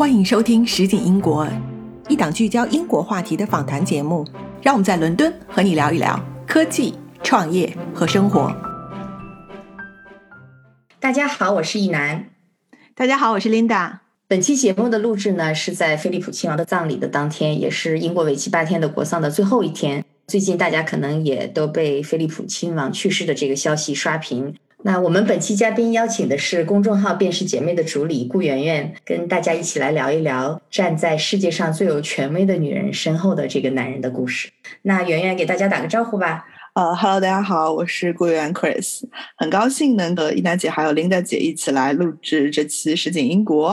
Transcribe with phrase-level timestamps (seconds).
[0.00, 1.44] 欢迎收听《实景英国》，
[2.08, 4.26] 一档聚焦英国话题的访谈节目。
[4.62, 8.50] 让我们在伦敦和你聊一聊科技、创业和生活。
[10.98, 12.30] 大家好，我是易楠。
[12.94, 13.98] 大家好，我是 Linda。
[14.26, 20.02] 本期节目的录制呢，是在菲利普亲王的葬礼的当天，也是英国为期八天的国丧的最后一天。
[20.26, 24.54] 最近大家可能也都被菲利普亲王去世的这个消息刷屏。
[24.82, 34.48] 那我们本期嘉宾邀请的是公众号“便是姐妹”的主理顾媛媛，跟大家一起来聊一聊站在世界上最有权威的女人身后的这个男人的故事。
[34.82, 36.46] 那媛媛给大家打个招呼吧。
[36.72, 39.02] 呃哈喽，大家好，我是顾媛 Chris，
[39.36, 43.72] 很高兴能和伊娜姐还有 Linda 姐一起来录制这期《实景英国》。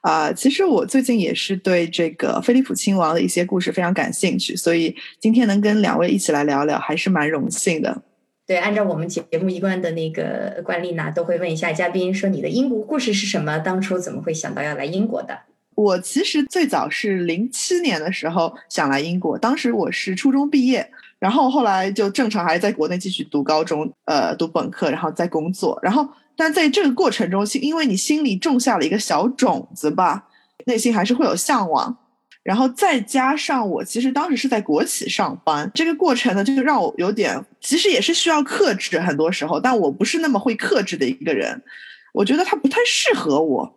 [0.00, 8.02] 啊，其实我最近也是对这个菲利普亲王的一些故事非常感兴趣，所以今天能跟两位一起来聊聊，还是蛮荣幸的。
[8.46, 13.58] 对，按照我们节目一贯的那个惯例呢，都会问一下嘉宾说：“你的英国故事是什么？
[13.58, 15.38] 当初怎么会想到要来英国的？”
[15.74, 20.88] 我其实最早是零七年的时候想来英国，当时我是初中毕业，
[21.18, 25.78] 然后后来就正常还是在国内继续读高中，呃，读本科，然后再工作。
[25.82, 30.28] 然后，但在这个过程中，因为你心里种下了一个小种子吧，
[30.66, 31.96] 内心还是会有向往。
[32.44, 41.62] 然后再加上我其实当时是在国企上班，这个过程呢，就让我有点，其实也是需要克制，很多时候，但我不是那么会克制的一个人，
[42.12, 43.74] 我觉得它不太适合我，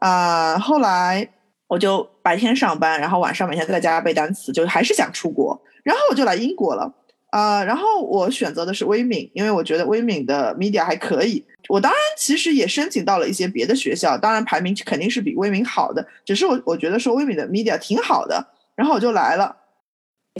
[0.00, 1.30] 啊，后来
[1.68, 6.92] 我就白天上班，然后晚上每天在家背单词，就还是想出国，然后我就来英国了。
[7.30, 11.44] 啊，然后我选择的是威敏，因为我觉得威敏的 media 还可以。
[11.68, 16.04] 我当然其实也申请到了一些别的学校，当然排名肯定是比威敏好的。
[16.24, 19.56] 只是我我觉得说威敏的 media 挺好的，然后我就来了。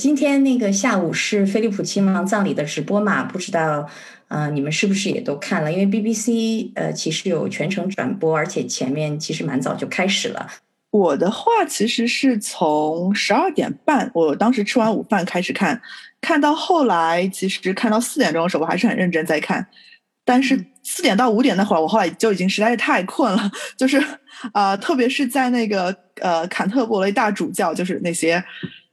[0.00, 3.22] 今天那个下午是菲利普亲王葬礼的直播嘛？
[3.24, 3.88] 不知道，
[4.28, 5.72] 呃，你们是不是也都看了？
[5.72, 10.48] 因为 BBC 呃其实有全程转播，而且前面其实蛮早就开始了。
[10.90, 15.80] 我的话其实是从十二点半，我当时吃完午饭开始看。
[16.20, 19.66] 看到后来，其实看到四点钟的时候，我还是很认真在看。
[20.24, 24.02] 但是四点到五点那会儿，我后来就已经实在是太困了，就是
[24.52, 28.42] 呃，特别是在那个呃坎特伯雷大主教，就是那些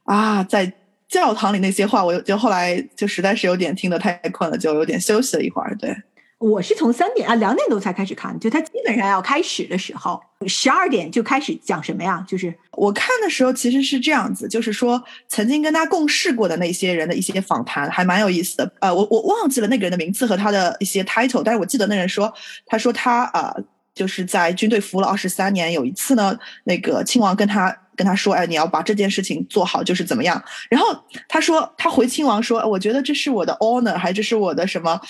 [0.04, 0.72] 啊在
[1.08, 5.76] 教堂里那些话，我就后来就实在是有点听得太困了，就有点休息了一会儿。
[5.76, 5.94] 对。
[6.38, 12.24] 我是从三点啊两点多才开始看，就它基本上要开始的时候，十二点就开始讲什么呀？
[12.28, 18.72] 就是我看的时候其实是这样子，就是说曾经跟他共事过的那些人的一些访谈，还蛮有意思的。
[18.80, 22.32] 呃，我我忘记了那个人的名字和他的一些 title，但是我记得那人说，
[22.66, 23.52] 他说他啊
[23.92, 27.76] 就是在军队服务了二十三年，有一次呢，那个亲王跟他。
[27.98, 30.40] 跟他说，哎，你要把这件事情做好，就是怎么样？
[30.70, 30.86] 然后
[31.26, 35.00] 他说，他回亲王说，我觉得这是我的 honor，还这是我的什么？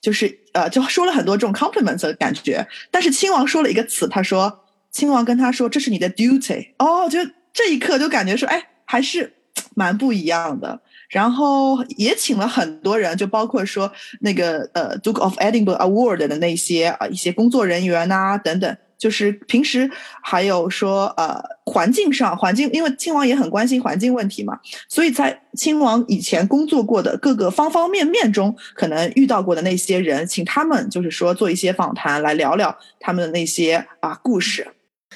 [0.00, 2.66] 就是呃，就说了很多这种 compliments 的感觉。
[2.90, 6.68] 但是亲王说了一个词，他说，亲王跟他说，这是你的 duty。
[6.78, 7.18] 哦，就
[7.52, 9.32] 这一刻就感觉说，哎，还是
[9.74, 10.80] 蛮不一样的。
[11.08, 18.76] 然后也请了很多人，就包括说那个呃 Duke of Edinburgh Award 的那些啊一些工作人员呐等等。
[18.98, 19.88] 就是平时
[20.22, 34.66] 还有说呃环境上环境，因为亲王也很关心环境问题嘛，所以在亲王以前工作过的各个方方面面中，可能遇到过的那些人，请他们就是说做一些访谈，来聊聊他们的那些啊故事。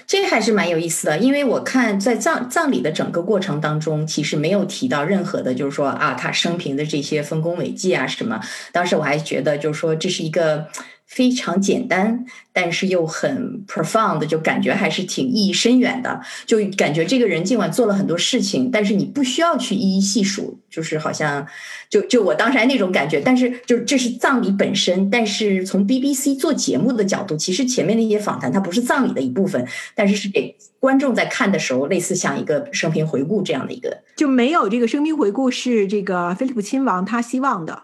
[0.06, 8.40] 这还是蛮有意思的，因为我看在葬葬礼的整个过程当中，其实没有提到任何的，就是说啊他生平的这些丰功伟绩啊什么。
[8.72, 10.68] 当时我还觉得就是说这是一个。
[11.12, 12.24] 非常简单，
[12.54, 16.18] 但是又很 profound，就感觉还是挺意义深远的。
[16.46, 21.46] 就感觉这个人尽管做了很多事情，但是你不需要去一一细数，就是好像
[21.90, 23.20] 就就我当时还那种感觉。
[23.20, 34.02] 但是就这是葬礼本身，但是从 BBC 做节目的角度，其实前面那些访谈它不是葬礼的一部分，但是是给观众在看的时候，类似像一个生平回顾这样的一个。
[34.16, 37.82] 就没有这个生平回顾是这个菲利普亲王他希望的，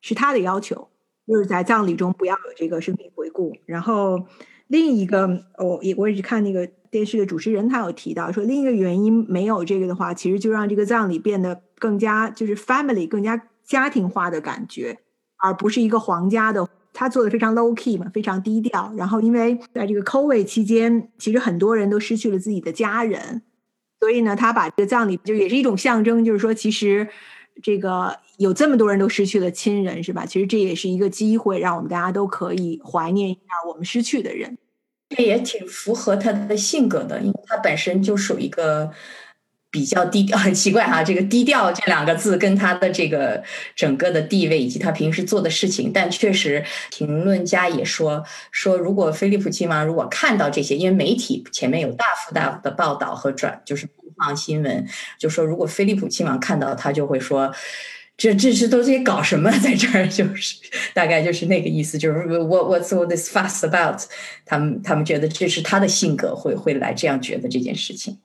[0.00, 0.88] 是他的要求。
[1.26, 4.26] 就是在葬礼中不要有这个生平回顾，然后
[4.66, 14.98] 另一个，我也我也是看那个电视的主持人，他有提到说，另一个原因没有这个的话，其实就让这个葬礼变得更加就是 family 更加家庭化的感觉，
[15.42, 16.68] 而不是一个皇家的。
[16.96, 18.92] 他做的非常 low key 嘛，非常低调。
[18.96, 23.42] 然后因为在这个 COVID 期间，其实很多人都失去了自己的家人，
[23.98, 27.08] 所以呢，他把这个葬礼就也是一种象征，就是说其实
[27.62, 28.18] 这个。
[28.36, 30.26] 有这么多人都失去了亲人，是吧？
[30.26, 34.58] 其实这也是一个机会，让我们大家都可以怀念一下我们失去的人。
[35.10, 38.90] 这也挺符合他的性格的，因为他本身就属于一个
[39.70, 43.40] 比较低调， 很奇怪哈，这个低调这两个字跟他的这个
[43.76, 53.86] 整个的地位以及他平时做的事情，但确实评论家也说说，如果菲利普亲王如果看到这些，因为媒体前面有大幅大幅的报道和转，就是
[54.16, 54.86] 放新闻，
[55.18, 57.52] 就说如果菲利普亲王看到，他就会说，
[58.16, 60.56] 这这是都在搞什么， 在这儿就是
[60.92, 64.00] 大概就是那个意思，就是 what what's all this fuss about？
[64.44, 68.18] 他们他们觉得这是他的性格会会来这样觉得这件事情。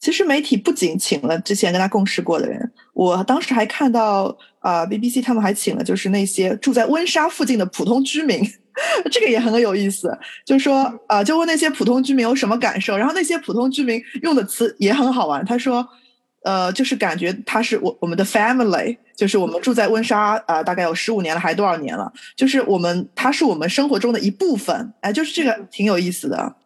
[0.00, 8.38] 其实媒体不仅请了之前跟他共事过的人，我当时还看到啊，BBC 他们还请了就是那些住在温莎附近的普通居民，
[9.10, 10.16] 这个也很有意思。
[10.44, 15.44] 就说啊，就问那些普通居民有什么感受，然后那些普通居民用的词也很好玩。
[15.44, 15.86] 他说，
[16.42, 24.92] 呃，就是感觉他是我我们的 family，就是我们住在温莎啊，大概有十五年了，还多少年了，就是我们他是我们生活中的一部分。
[25.00, 26.56] 哎，就是这个挺有意思的。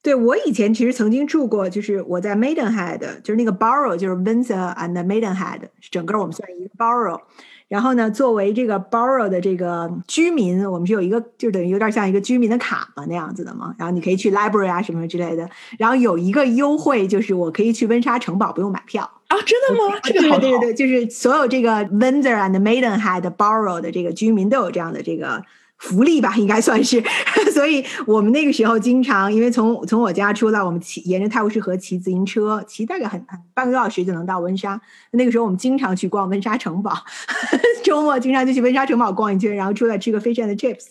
[0.00, 5.60] 对我以前其实曾经住过，就是我在 Maidenhead，就是那个 borough，就是 Windsor and Maidenhead，
[5.90, 7.20] 整个我们算一个 borough。
[7.68, 13.74] 然后呢，作为这个 borough 的这个居民，我们是有一个就等于有点像一个居民的卡嘛那样子的嘛。
[13.78, 15.48] 然后你可以去 library 啊什么之类的。
[15.78, 20.00] 然后有一个优惠，就是我可以去温莎城堡不用买票啊，真的吗？
[20.02, 25.44] 这个对对对，就是所有这个 Windsor and Maidenhead borough 的这个居民都有这样的这个。
[25.78, 27.02] 福利吧，应该算是。
[27.52, 34.80] 所以我们那个时候经常，因为从从我家出来，我们骑沿着泰晤士河骑自行车，骑大概很很半个多小时就能到温莎。
[35.12, 36.92] 那个时候我们经常去逛温莎城堡，
[37.82, 40.86] 周末经常就去温莎城堡逛一圈，然后出来吃个 fish and chips，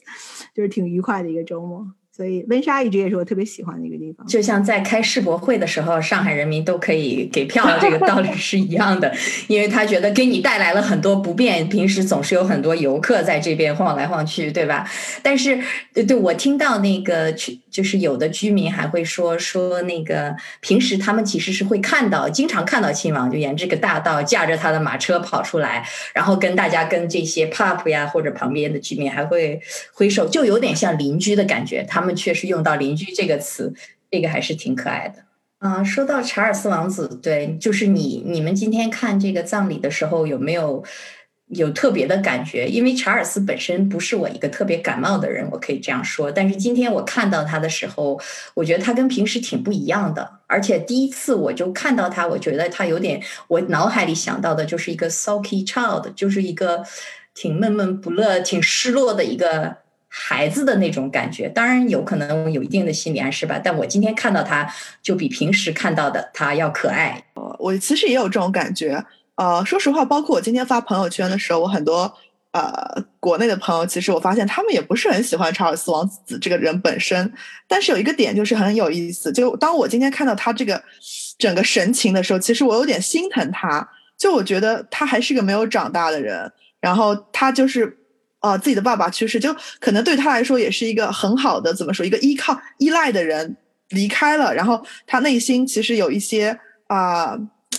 [0.53, 1.85] 就是挺愉快的一个周末。
[2.17, 9.13] 所以温莎一直也是我特别喜欢的一个地方，就像在开世博会的时候，上海人民都可以给票，这个道理是一样的。
[9.47, 14.89] 因为他觉得给你带来了很多不便，平时总是有很多游客在这边晃来晃去，对吧？
[15.21, 15.61] 但是，
[15.93, 29.61] 对对我听到那个去，就是有的居民还会说说那个平时他们其实是会看到，经常看到亲王就沿这个大道驾着他的马车跑出来，然后跟大家跟这些 pub 呀或者旁边的居民还会
[29.93, 32.07] 挥手，就有点像邻居的感觉，他们。
[32.07, 33.73] 们确实用到“邻居”这个词，
[34.09, 35.25] 这个还是挺可爱的
[35.59, 35.83] 啊。
[35.83, 40.81] 说到查尔斯王子，对，就是你你们今天看这个葬礼的时候，有没有
[41.47, 42.67] 有特别的感觉？
[42.67, 46.31] 因为查尔斯本身不是我一个特别感冒的人，我可以这样说。
[46.31, 48.19] 但是今天我看到他的时候，
[48.53, 50.39] 我觉得他跟平时挺不一样的。
[50.47, 56.83] 而且第一次我就看到他，我觉得他有点，我脑海里想到的就是一个 sulky child，就是一个
[57.33, 59.77] 挺闷闷不乐、挺失落的一个。
[60.09, 63.59] 孩子的那种感觉，当然有可能有一定的心理暗示吧。
[63.61, 64.67] 但我今天看到他，
[65.03, 67.25] 就比平时看到的他要可爱。
[67.59, 69.03] 我其实也有这种感觉。
[69.37, 72.13] 呃，说实话，包括我今天发朋友圈的时候，我很多
[72.51, 77.33] 呃国内的朋友，其实我发现他们也不是很喜欢查尔斯王子这个人本身。
[77.67, 80.83] 但是有一个点就是很有意思，就当我今天看到他这个
[81.39, 83.87] 整个神情的时候，其实我有点心疼他。
[84.17, 86.51] 就我觉得他还是个没有长大的人，
[86.81, 87.97] 然后他就是。
[88.39, 93.57] 啊，自己的爸爸去世，就可能对他来说也是一个很好的，怎么说，一个依靠、依赖的人
[93.89, 97.35] 离开了，然后他内心其实有一些啊，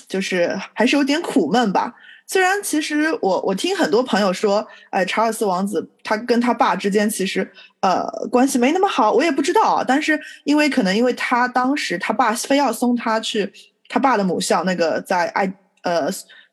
[0.08, 1.94] 就是还是有点苦闷吧。
[2.26, 7.48] 虽然其实我我听很多朋友说，哎，查尔斯王子他跟他爸之间其实
[7.80, 9.84] 呃关系没那么好，我也不知道啊。
[9.86, 13.52] 但是因为可能因为他当时他爸非要送他去
[13.88, 15.52] 他爸的母校，那个在爱
[15.82, 16.08] 呃。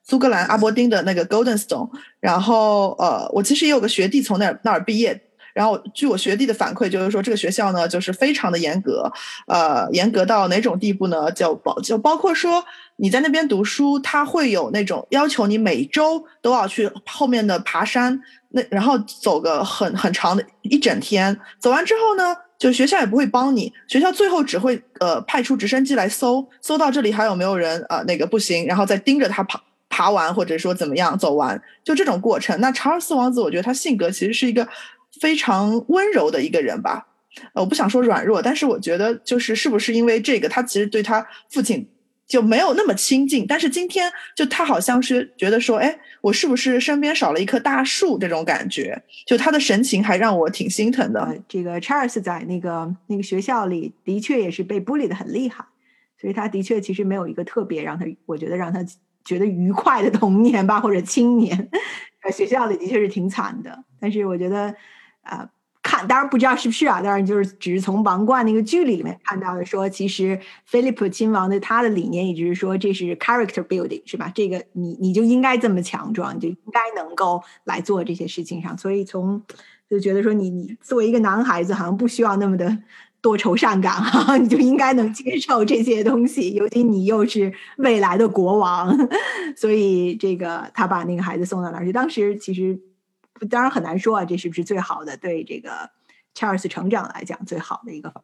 [0.08, 5.20] 苏格兰阿伯丁的那个 Golden Stone，然后呃，我其实也有个学弟从那那儿毕业，
[5.52, 9.12] 然后据我学弟的反馈，就是说这个学校呢，就是非常的严格，
[9.48, 11.32] 呃，严格到哪种地步呢？
[11.32, 12.64] 就包就包括说
[12.98, 29.62] 你在那边读书，他会有那种要求你每周都要去后面的爬山，那然后走个很很长的一整天，走完之后呢，就学校也不会帮你，学校最后只会呃派出直升机来搜，搜到这里还有没有人啊那个不行，然后再盯着他跑。
[29.88, 32.60] 爬完或者说怎么样走完，就这种过程。
[32.60, 34.68] 那查尔斯王子，我觉得他性格其实是一个
[35.22, 37.08] 非常温柔的一个人吧。
[37.54, 41.88] 呃，我不想说软弱，但是我觉得就是是不是因为这个，他其实对他父亲
[42.28, 43.46] 就没有那么亲近。
[43.48, 49.02] 但是今天就他好像是觉得说，哎，我是不是身边少了一棵大树这种感觉？
[49.26, 51.38] 就他的神情还让我挺心疼的。
[51.48, 55.66] 这个查尔斯在那个那个学校里的确也是被孤立的很厉害，
[56.20, 58.86] 所以他的确其实没有一个特别让他，我觉得让他。
[59.28, 61.68] 觉得愉快的童年吧，或者青年，
[62.24, 63.84] 在， 学校里的确是挺惨的。
[64.00, 64.76] 但是我觉得，
[65.24, 65.50] 呃，
[65.98, 74.32] 看当然不知道是不是啊，当然就是只是从王冠那个剧里面看到的，说其实菲利普亲王的他的理念一直是说这是 character building 是吧？
[74.36, 78.78] 这个你你就应该这么强壮，你就应该能够来做这些事情上。
[78.78, 79.42] 所以从
[79.90, 82.78] 就觉得说你你作为一个男孩子，好像不需要那么的。
[83.22, 88.96] 多愁善感哈， 你就应该能接受这些东西，尤其你又是未来的国王，
[89.58, 91.92] 所以这个他把那个孩子送到那儿去。
[91.92, 92.80] 当时其实
[93.50, 95.90] 当然很难说啊，这是不是最好的对这个
[96.34, 98.24] 查尔斯成长来讲最好的一个方。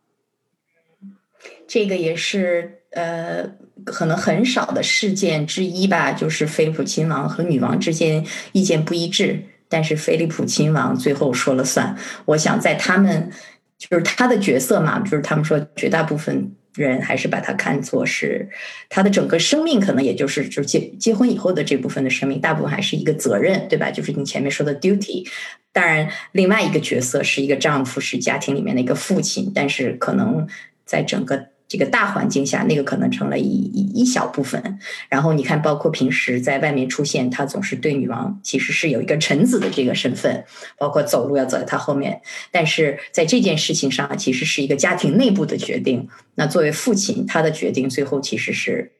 [1.68, 3.44] 这个也是呃，
[3.84, 11.98] 可能很少的事件之一吧，就是菲利普亲王和女王之间意见不一致，但是菲利普亲王最后说了算。
[12.26, 13.32] 我想在他们
[13.78, 18.50] 就是他的角色嘛，就是他们说绝大部分人还是把它看作是
[18.90, 23.90] 他的整个生命，可能也就是就结结婚以后的这部分的生命，大部分还是一个责任，对吧？
[23.92, 25.28] 就是你前面说的 duty。
[25.72, 30.48] 当然，另外一个角色是一个丈夫，是家庭里面的一个父亲，但是可能。
[30.84, 34.78] 在整个这个大环境下，那个可能成了一一一小部分。
[35.08, 40.44] 然后你看，包括平时在外面出现，他总是对女王其实是有一个臣子的这个身份，
[40.78, 42.22] 包括走路要走在他后面。
[42.52, 46.10] 但是在这件事情上，其实是一个家庭内部的决定。
[46.36, 48.92] 那作为父亲，他的决定最后其实是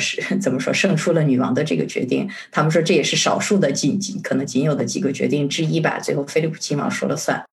[0.00, 2.28] 是 怎么说胜出了女王的这个决定。
[2.50, 6.00] 他们说这也是少数的仅仅可能仅有的几个决定之一吧。
[6.00, 7.44] 最后，菲利普亲王说了算。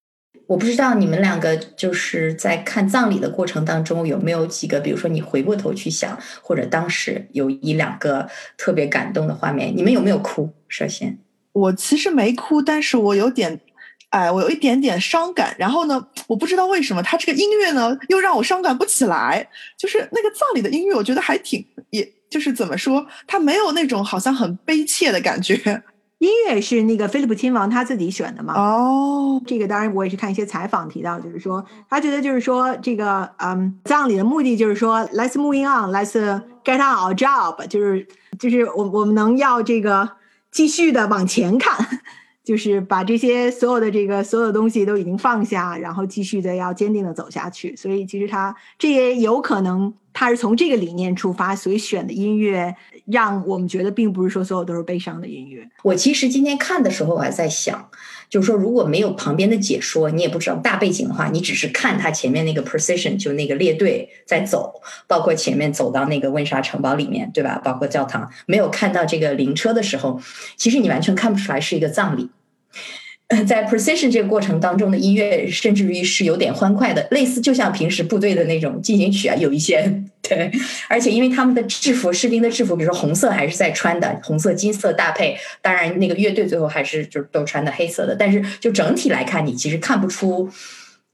[0.45, 10.50] 我不知道你们两个就是在看葬礼的过程当中有没有几个，比如说你回过头去想，或者当时有一两个特别感动的画面，你们有没有哭？
[10.67, 11.17] 首先，
[11.53, 13.59] 我其实没哭，但是我有点，
[14.09, 15.55] 哎，我有一点点伤感。
[15.57, 19.47] 然后呢，我不知道为什么他这个音乐呢又让我伤感不起来。
[19.77, 25.81] 就是那个葬礼的音乐，我觉得还挺，也就是怎么说，他没有那种好像很悲切的感觉。
[26.23, 28.53] 音乐是那个菲利普亲王他自己选的嘛？
[28.55, 36.13] 哦，这个当然我也是看一些采访提到，就是说他觉得就是说这个嗯葬礼的目的就是说 let's moving on，let's
[36.63, 38.07] get on our job，就是
[38.39, 40.09] 就是我我们能要这个
[40.49, 41.85] 继续的往前看，
[42.41, 47.75] 就是把这些所有的这个所有的东西都已经放下，然后继续的要坚定的走下去。
[47.75, 52.73] 所以其实他这也有可能他是从这个理念出发，所以选的音乐。
[53.05, 55.67] 让我们觉得并不是说所有都是悲伤的音乐。
[55.83, 57.89] 我其实今天看的时候，我还在想，
[58.29, 67.62] 就是说如果没有旁边的解说，你也不知道大背景的话，你只是看他前面那个 precision，就那个列队在走，包括前面走到那个温莎城堡里面，对吧？
[67.63, 70.22] 包括教堂，没有看到这个灵车的时候，
[70.55, 72.29] 其实你完全看不出来是一个葬礼。
[73.45, 80.51] 在 precision 这个过程当中的音乐，甚至于是有点欢快的，类似就像平时部队的那种进行曲啊，有一些对。
[80.87, 85.37] 而且因为他们的制服，士兵的制服，比如说红色还是在穿的，红色金色搭配。
[85.61, 88.15] 当然，那个乐队最后还是就是都穿的黑色的。
[88.15, 90.49] 但是就整体来看，你其实看不出。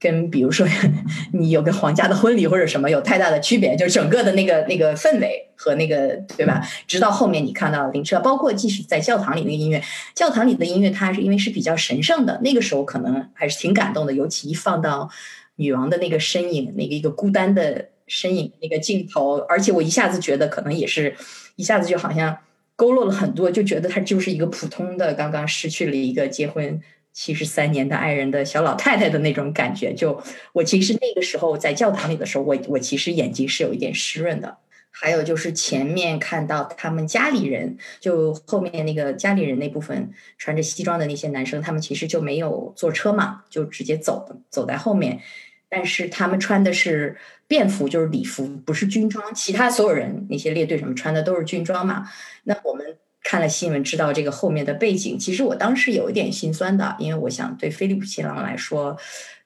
[0.00, 0.66] 跟比如说
[1.34, 6.66] 你有个皇家的婚礼或者什么有太大的区别，就是整个的那个那个氛围和那个对吧？
[6.86, 9.82] 直到后面你看到灵车，包括即使在教堂里那个音乐，
[10.14, 14.14] 教堂里的音乐它是因为是比较神圣的，那个时候可能还是挺感动的。
[14.14, 15.10] 尤其一放到
[15.56, 21.14] 女王的那个身影，那个一个孤单的身影那个镜头，而且我一下子觉得可能也是
[21.56, 22.38] 一下子就好像
[22.74, 26.80] 勾勒了很多，就觉得她就是一个普通的刚刚失去了一个结婚。
[27.22, 30.18] 七十三年的爱人的小老太太的那种感觉，就
[30.54, 34.56] 我其实那个时候在教堂里的时候，我我其实眼睛是有一点湿润的。
[34.90, 45.20] 还有就是前面看到他们家里人，就后面那个家里人那部分穿着西装的那些男生，他们其实就没有坐车嘛，就直接走走在后面。
[45.68, 49.34] 但是他们穿的是便服，就是礼服，不是军装。
[49.34, 52.08] 其他所有人那些列队什么穿的都是军装嘛。
[52.44, 52.96] 那我们。
[53.22, 55.18] 看了新闻，知道这个后面的背景。
[55.18, 58.96] 其实我当时有一点心酸的，因为我想对菲利普亲王来说，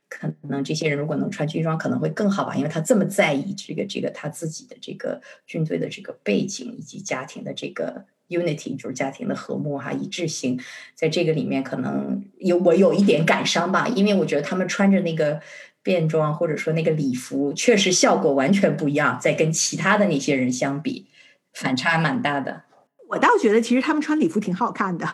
[0.09, 10.61] 可能这些人如果能穿军装，可能会更好吧，因为他这么在意这个这个他自己的这个军队的这个背景以及家庭的这个 unity，就是家庭的和睦哈一致性，
[10.95, 15.41] 在这个里面可能有我有一点感伤吧，因为我觉得他们穿着那个
[15.83, 21.09] 便装或者说那个礼服，确实效果完全不一样，在跟其他的那些人相比，
[21.53, 22.63] 反差蛮大的。
[23.09, 25.07] 我倒觉得，其实他们穿礼服挺好看的，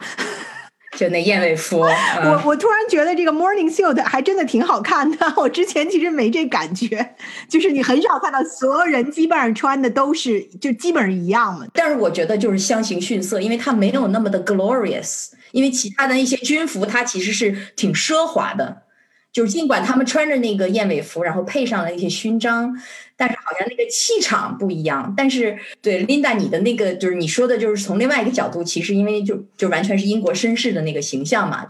[0.97, 1.79] 就那燕尾服。
[1.81, 5.33] 我我突然觉得这个 morning suit 还真的挺好看的。
[5.37, 7.15] 我之前其实没这感觉，
[7.49, 11.67] 就是你很少看到所有人基本上穿的都是就基本上一样嘛。
[11.75, 15.31] 但是我觉得就是相形逊色，因为它没有那么的 glorious。
[15.53, 18.83] 因为其他的一些军服，它其实是挺奢华的。
[19.33, 22.77] 就是尽管他们穿着那个燕尾服，然后配上了一些勋章，
[23.17, 25.13] 但是好像那个气场不一样。
[25.17, 31.67] 但是对 Linda，你的那个就是你说的，就是从另外一个角度，其实因为就就完全是英国绅士的那个形象嘛。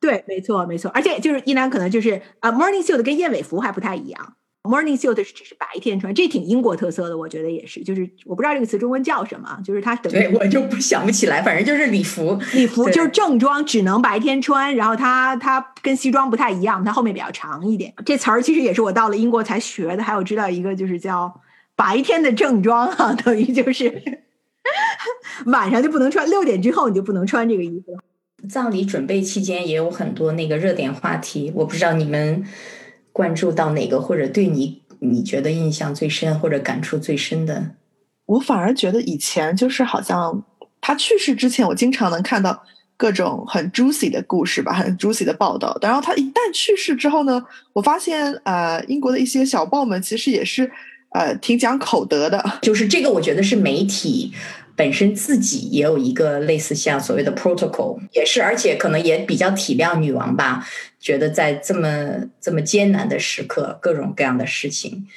[0.00, 0.90] 对，没错，没错。
[0.92, 4.34] 而且就是一男可能就是啊，Morning Suit 跟燕尾服还不太一样。
[4.62, 7.82] Morning suit 是只是白天穿，这挺英国特色的，我觉得也是。
[7.82, 17.92] 就是我不知道这个词中文叫什么，就是它等于对我就不想不起来，反正就是礼服，礼服就是正装，只能白天穿，然后它它跟西装不太一样，它后面比较长一点。
[18.04, 21.40] 这词儿其实也是我到了英国才学的，还有知道一个就是叫
[21.74, 24.02] 白天的正装啊， 等于就是
[25.46, 27.98] 晚上就不能穿，六点之后你就不能穿这个衣服了。
[28.46, 32.44] 葬礼准备期间也有很多那个热点话题，我不知道你们
[33.12, 37.72] 关注到哪个，或者对你你觉得印象最深或者感触最深的。
[38.26, 40.44] 我反而觉得以前就是好像
[40.80, 42.62] 他去世之前，我经常能看到
[42.96, 45.76] 各种很 juicy 的故事吧，很 juicy 的报道。
[45.82, 50.70] 然后他一旦去世之后呢，我发现呃，英国的一些小报们其实也是
[51.12, 52.44] 呃挺讲口德的。
[52.62, 54.32] 就是这个，我觉得是媒体
[54.76, 60.64] 本身自己也有一个类似像所谓的 protocol，也是，而且可能也比较体谅女王吧，
[61.00, 65.08] 觉得在这么这么艰难的时刻，各种各样的事情。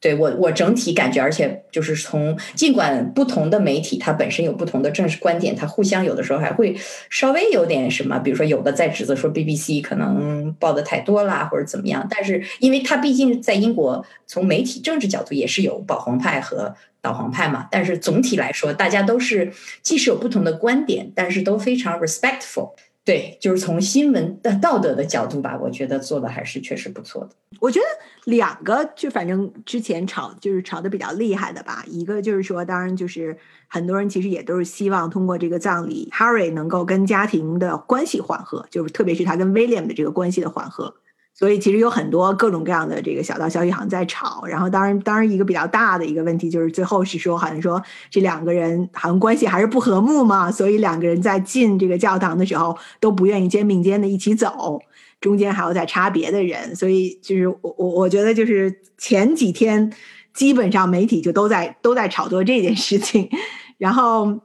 [0.00, 6.76] 对我，我整体感觉，而且就是从尽管不同的媒体它本身有不同的政治观点，它互相有的时候还会
[7.10, 12.06] 稍微有点什么，比如说有的在指责说 BBC 可能报的太多啦，或者怎么样。
[12.08, 22.74] 但是因为它毕竟在英国，从媒体政治角度也是有保皇派和导皇派嘛，但是总体来说，大家都是即使有不同的观点，但是都非常 respectful。
[23.08, 27.30] 对，就是从新闻的道德的角度吧，我觉得做的还是确实不错的。
[27.58, 27.86] 我觉得
[28.30, 33.34] 两个就反正之前吵就是吵的比较厉害的吧，一个就是说，当然就是
[33.66, 40.94] 很多人其实也都是希望通过这个葬礼，Harry 能够跟家庭的关系缓和，就是特别是他跟 William 的这个关系的缓和。
[41.38, 47.80] 所以其实有很多各种各样的这个小道消息好像在吵，然后当然当然一个比较大的一个问题就是最后是说好像说
[48.10, 54.80] 这两个人好像关系还是不和睦嘛，所以两个人在进这个教堂的时候都不愿意肩并肩的一起走，
[55.20, 59.92] 中间还要再插别的人，所以就是我我我觉得就是前几天
[60.34, 63.30] 基本上媒体就都在都在炒作这件事情，
[63.78, 64.40] 然后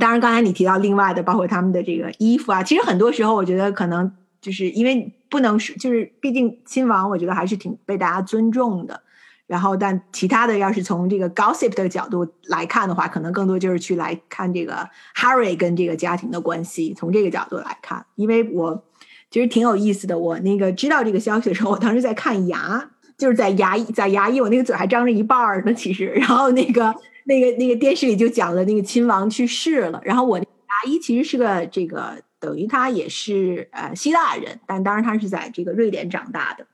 [0.00, 4.12] 当然刚才你提到另外的包括他们的这个衣服啊，其实很多时候我觉得可能
[4.46, 5.12] 就是因为。
[5.28, 9.02] 不能是，就是毕竟亲王，我觉得还是挺被大家尊重的。
[9.48, 18.06] 然后，但其他的要是从这个 gossip 的角度来看的话，可能更多就是去来看这个 Harry 跟这个家庭的关系，从这个角度来看。
[18.14, 18.84] 因为我
[19.28, 22.88] 其实挺有意思的，我那个知道这个消息的时候，我当时在看牙，
[23.18, 26.06] 就是在牙医，在牙医，我那个嘴还张着一半儿呢，其实。
[26.06, 30.44] 然后那个那个那个电视里就讲了那个亲王去世了，然后我牙
[30.86, 32.22] 医其实是个这个。
[32.46, 36.64] 等于他也是呃希腊人，但当然他是在这个瑞典长大的。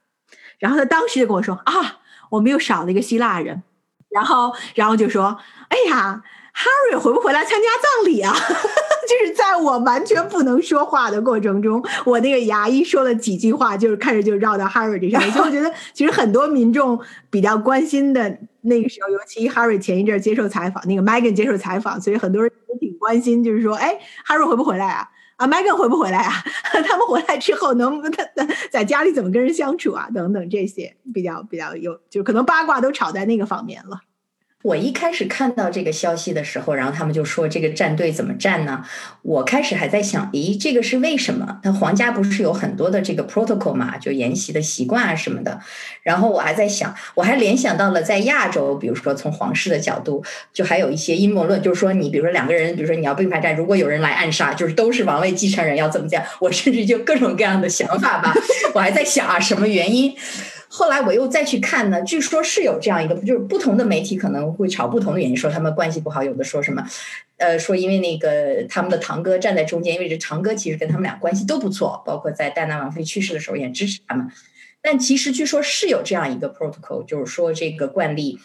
[0.59, 3.63] 然后他当时就跟我说啊，我们又少了一个希腊人。
[4.11, 6.23] 然后，然后就说，哎呀
[6.55, 8.31] ，Harry 回不回来参加葬礼啊？
[9.09, 15.33] 就是在我完全不能说话的过程中，我那个牙医说了几句话，就是开始就绕到 Harry 这上面。
[15.33, 25.09] 所以我觉得， 其实很多民众比较关心的那个时候，尤其 Harry 前一阵接受采访，那个 Meghan 接受采访，所以很多人都挺关心，就是说，哎，Harry 回不回来啊？
[25.43, 26.33] 啊，Megan 回不回来啊？
[26.87, 28.25] 他们回来之后能他
[28.71, 30.09] 在家里怎么跟人相处啊？
[30.15, 34.01] 等等这些比较比较有，就可能八卦都炒在那个方面了。
[34.63, 38.85] 我一开始看到这个消息的时候，然后他们就说这个站队怎么站呢？
[39.23, 41.59] 我开始还在想，咦，这个是为什么？
[41.65, 45.61] 那皇家不是有很多的这个 protocol 嘛，就沿袭的习惯啊什么的。
[46.03, 56.23] 然后我还在想，我还联想到了在亚洲，比如说从皇室的角度，就还有一些阴谋论，就是说你比如说两个人，比如说你要并排站，如果有人来暗杀，就是都是王位继承人要怎么讲？
[56.41, 58.33] 我甚至就各种各样的想法吧。
[58.75, 60.15] 我还在想啊，什么原因？
[60.75, 66.83] 后来我又再去看呢，据说是有这样一个，就是不同的媒体可能会炒不同的原因，说他们关系不好，有的说什么，
[67.37, 74.27] 呃，说因为那个他们的堂哥站在中间，因为这堂哥其实跟他们俩关系都不错，包括在戴娜王妃去世的时候也支持他们。
[74.81, 78.39] 但其实据说是有这样一个 protocol，就是说这个惯例，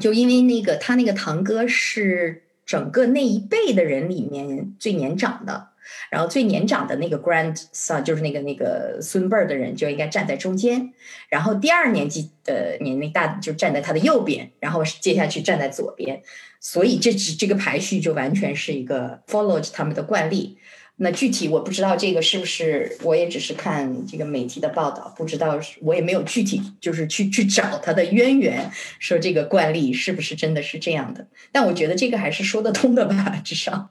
[0.00, 5.68] 就因为那个他那个堂哥是整个那一辈的人里面最年长的。
[6.10, 10.92] 然后最年长的那个 grandson 就是那个那个孙辈儿的人就应该站在中间，
[11.28, 16.22] 然后第二年纪的年龄大就站在他的右边，然后接下去站在左边，
[16.60, 20.58] 所以这只这个排序就完全是一个 follow 他们的惯例。
[20.96, 28.70] 那具体我不知道这个是不是，我也只是看这个媒体的报道，不知道我也没有具体就是去去找他的渊源，
[29.00, 31.26] 说这个惯例是不是真的是这样的。
[31.50, 33.90] 但我觉得这个还是说得通的吧，至少。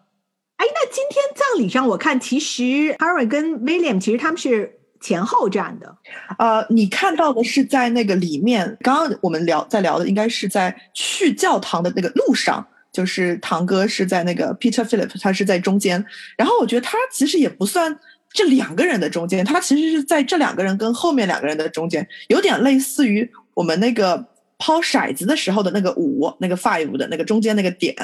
[0.55, 1.21] 哎，那今天
[1.53, 2.63] 葬礼上，我看其实
[2.97, 5.95] Harry 跟 William 其实他们是前后站的。
[6.39, 16.03] 呃，你看到的是在那个里面，刚刚我们聊在聊的，应该是在去教堂的那个路上，就是堂哥是在那个 Peter Philip，他是在中间。
[16.35, 17.95] 然后我觉得他其实也不算
[18.31, 24.25] 这两个人的中间，他其实是在这两个人跟后面两个人的中间，有点类似于我们那个
[24.57, 27.95] 抛骰子的时候的那个五，那个 five 的那个中间那个点。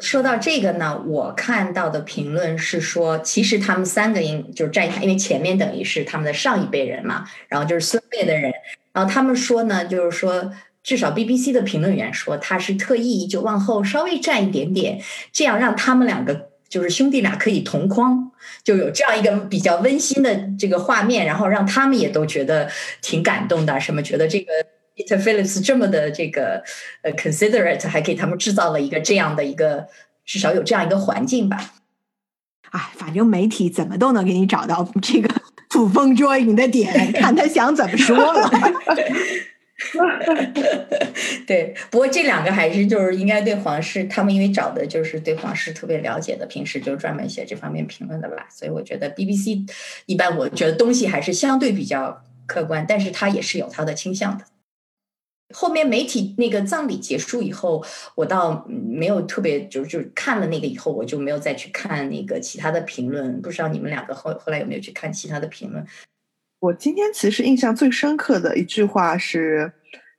[0.00, 8.52] 说到这个呢，我看到的评论是说，其实他们三个应就是站一下，因为前面等于是他们的上一辈人嘛，然后就是孙辈的人，
[8.92, 10.52] 然后他们说呢，就是说，
[10.82, 15.00] 至少 BBC 的评论员说，他是特意就往后稍微站一点点，
[15.32, 18.32] 这样让他们两个就是兄弟俩可以同框，
[18.64, 22.68] 就有这样一个比较温馨的这个画面，然后让他们也都觉得
[23.00, 24.52] 挺感动的，什么觉得这个。
[24.96, 26.62] Peter Phillips 这么的这个
[27.02, 29.86] 呃 considerate，还给他们制造了一个这样的一个
[30.24, 31.74] 至少有这样一个环境吧。
[32.70, 35.28] 哎，反正媒体怎么都能给你找到这个
[35.70, 38.50] 捕风捉影的点， 看他想怎么说了。
[41.46, 48.46] 对，不过这两个还是就是应该对皇室，他们因为找的就是对皇室特别了解的，平时就专门写这方面评论的吧。
[48.50, 49.68] 所以我觉得 BBC
[50.06, 54.44] 一般，我觉得东西还是相对比较客观，但是它也是有它的倾向的。
[55.54, 57.82] 后面媒体那个葬礼结束以后，
[58.16, 63.40] 我倒没有特别就就看了那个以后，我就没有再去看那个其他的评论。
[63.40, 65.86] 不知道你们两个后后来有没有去看其他的评论？
[66.58, 69.72] 我今天其实印象最深刻的一句话是，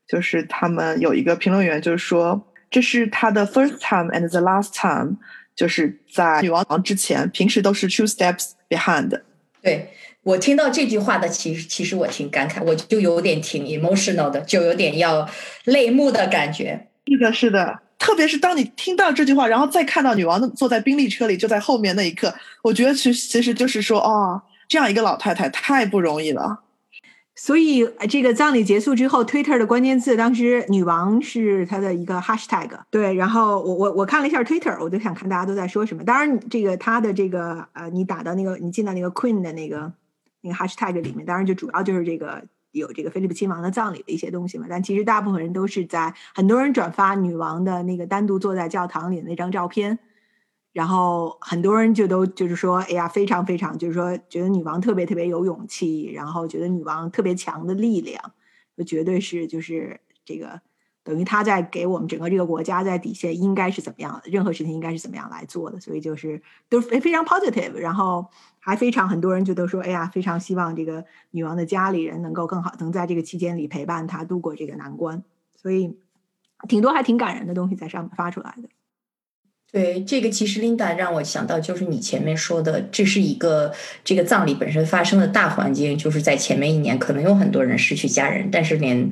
[0.07, 5.17] 就是他们有一个评论员就是说，这是他的 first time and the last time，
[5.53, 9.21] 就是在女王之前，平时都是 two steps behind。
[9.61, 9.89] 对。
[10.25, 15.29] 我听到这句话的，其实其实我挺感慨，我就有点挺 emotional 的，就有点要
[15.65, 16.87] 泪目的感觉。
[17.05, 22.33] 是的，是的，特别是当你听到这句话，然后再看到女王坐在宾利车里，就在后面那一刻，
[22.63, 26.61] 我觉得其实其实就是说，哦，这样一个老太太太不容易了。
[27.35, 36.03] 所以这个葬礼结束之后，Twitter 的关键字当时女王是她的一个 hashtag，对，然后我我我看了一下 Twitter，我就想看大家都在说什么。
[36.03, 39.93] 当然，这个她的这个呃，你打到那个你进到那个 Queen 的那个。
[40.45, 44.67] 那个 hashtag 里面，当然就主要就是这个有这个菲利普亲王的葬礼的一些东西嘛。
[44.69, 49.97] 但其实大部分人都是在很多人转发女王的那个单独坐在教堂里的那张照片，
[50.71, 58.21] 然后很多人就都就是说，哎呀，非常非常，就是说觉得女王特别特别有勇气，然后觉得女王特别强的力量，
[58.77, 60.61] 就绝对是就是这个
[61.03, 68.27] 等于她在给我们整个这个国家在底下应该是怎么样，任何事情应该是怎么样来做的，所以就是都非非常 positive，然后。
[68.65, 75.23] 还非常很多人觉得说，哎呀，非常希望这个女王的家里人能够更好，能在这个期间里陪伴她度过这个难关。
[75.55, 75.95] 所以，
[76.67, 78.67] 挺多还挺感人的东西在上面发出来的。
[79.71, 83.71] 对，这个其实 Linda 让我想到，就是你前面说的，这是一个
[84.03, 89.09] 这个葬礼本身发生的大环境，就是在前面一年可能有很多人失去家人，但是连。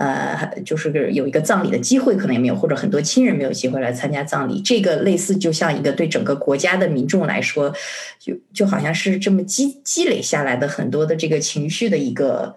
[0.00, 4.60] 呃，就是有一个葬礼的机会，可能也没有，或者很多亲人没有机会来参加葬礼。
[4.62, 7.70] 这个类似，就像一个对整个国家的民众来说，
[8.18, 12.56] 就就好像是这么积积累下来的很多的这个情绪的一个。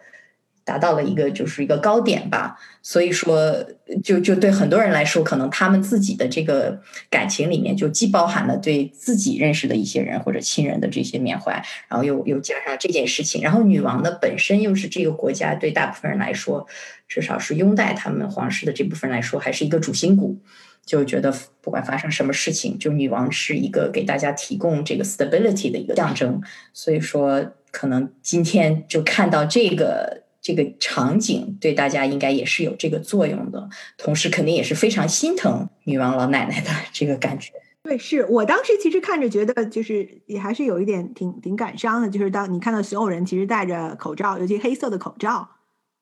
[0.65, 3.65] 达到了一个就是一个高点吧，所以说
[4.01, 11.53] 就就对很多人来说，可能他们自己的这个感情里面就既包含了对自己认识的一些人或者亲人的这些缅怀，
[11.89, 16.65] 然后又又加上这件事情，然后女王呢本身又是这个国家对大部分人来说，
[17.09, 20.37] 至少是拥戴他们皇室的这部分人来说，还是一个主心骨，
[20.85, 26.41] 就觉得不管发生什么事情，就女王是一个给大家提供这个 stability 的一个象征，
[26.73, 30.22] 所以说可能今天就看到这个。
[30.43, 37.53] 这个场景对大家应该也是有这个作用的，同时肯定也是非常心疼女王老奶奶的这个感觉。
[37.81, 45.49] 对，是我当时其实看着觉得，就是也还是有一点挺挺感伤的，就是当你看到所有人其实戴着口罩，尤其黑色的口罩，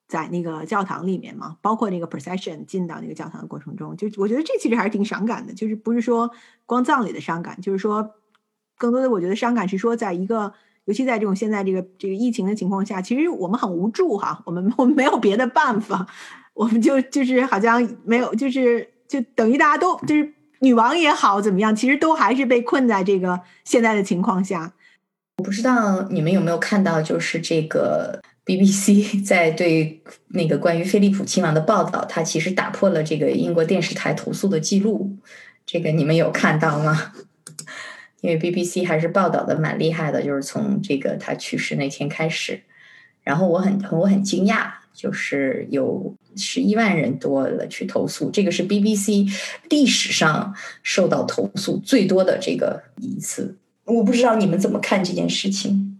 [0.08, 6.32] 在那个教堂里面嘛，包括那个 procession 进到那个教堂的过程中，就我觉得这其实还是挺伤感的，就是不是说
[6.66, 8.16] 光葬礼的伤感，就是说
[8.80, 10.52] 更多的我觉得伤感是说在一个。
[10.86, 16.08] 尤其在这种现在这个这个疫情的情况下，其实我们很无助哈，我们我们没有别的办法，
[16.54, 24.74] 我们就就是好像没有，就是就等于大家都就是女王也好怎么样，其实都还是被困在这个现在的情况下。
[25.38, 35.17] 我不知道你们有没有看到，就是这个 BBC 在对那个关于菲利普亲王的报道，他其实打破了这个英国电视台投诉的记录，
[35.65, 37.13] 这个你们有看到吗？
[38.22, 42.62] 因为 BBC 还是报道的蛮厉害的，就是从这个他去世那天开始，
[43.24, 49.28] 然后我很我很惊讶，就是有十一万人多了去投诉，这个是 BBC
[49.70, 50.54] 历史上
[50.84, 53.58] 受到投诉最多的这个一次。
[53.86, 56.00] 我不知道你们怎么看这件事情？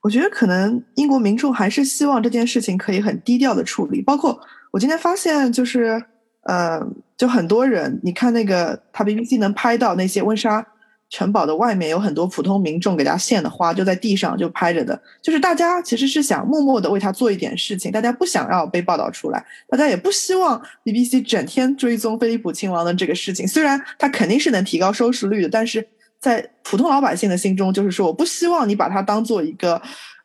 [0.00, 4.00] 我觉得可能英国民众还是希望这件事情可以很低调的处理。
[4.02, 4.40] 包括
[4.72, 6.02] 我今天发现，就是
[6.44, 6.80] 呃，
[7.16, 10.66] 就很多人，你看那个他 BBC 能拍到那些温莎。
[11.12, 23.46] 城堡的外面有很多普通民众给他献的花，就在地上就拍着的，就是大家其实是想默默的为他做一点事情，大家不想要被报道出来，大家也不希望 BBC 整天追踪菲利普亲王的这个事情。
[23.46, 25.86] 虽然他肯定是能提高收视率的，但是
[26.18, 29.80] 在普通老百姓的心中，就是说我不希望你把它当做一个，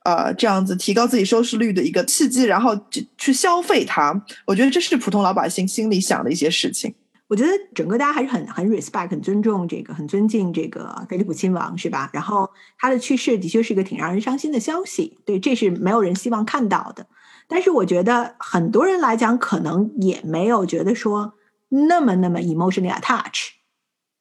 [0.05, 4.13] 呃，这样子提高自己收视率的一个契机，然后去去消费它。
[4.45, 6.95] 我觉得这是普通老百姓心里想的一些事情。
[7.27, 12.09] 我觉得整个大家还是很很 respect、很尊重这个、很尊敬这个菲利普亲王，是吧？
[12.13, 17.05] 然后他的去世的确是一个挺让人伤心的消息，对，这是没有人希望看到的。
[17.49, 21.33] 但是我觉得很多人来讲，可能也没有觉得说
[21.67, 23.56] 那么那么 emotionally attached。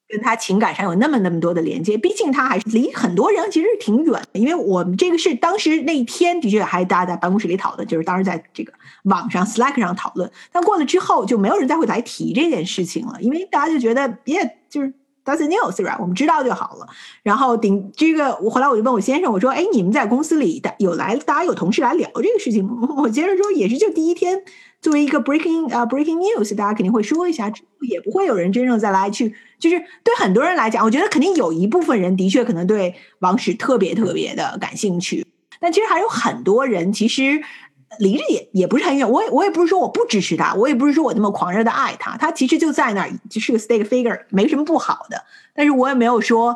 [0.09, 4.39] 跟他情感上有那么那么多的连接，毕竟他还是离很多人其实挺远的。
[4.39, 8.71] 因为我们这个是当时那一天的确还大家在办公室里讨论，就是当时在这个
[9.03, 10.31] 网上 Slack 上讨论。
[10.51, 14.93] 但过了之后就没有人再会来提这件事情了，因为大家就觉得别就是
[15.25, 16.87] That's news right，我们知道就好了。
[17.21, 24.41] 然后顶这个，我后来我就问我先生，我说：“哎，你们在公司里有来大家有同事来聊这个事情吗？” 我接着说：“也是就第一天。”
[24.87, 35.25] 作为一个 breaking 啊 breaking news，大家肯定会说一下，也不会有人真正再来去，就是对很多人来讲，我觉得肯定有一部分人的确可能对王室特别特别的感兴趣，
[35.59, 37.41] 但其实还有很多人其实
[37.99, 39.11] 离着也也不是很远。
[39.11, 45.21] 我也我也不是说我不支持他，我也不是说我那么狂热的爱他，他其实就在那儿，就是个 stake figure，没什么不好的。
[45.53, 46.55] 但是我也没有说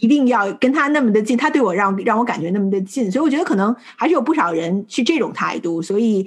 [0.00, 6.24] 一定要跟他那么的近，他对我让让我感觉那么的近，所以我觉得可能还是有不少人是这种态度，所以。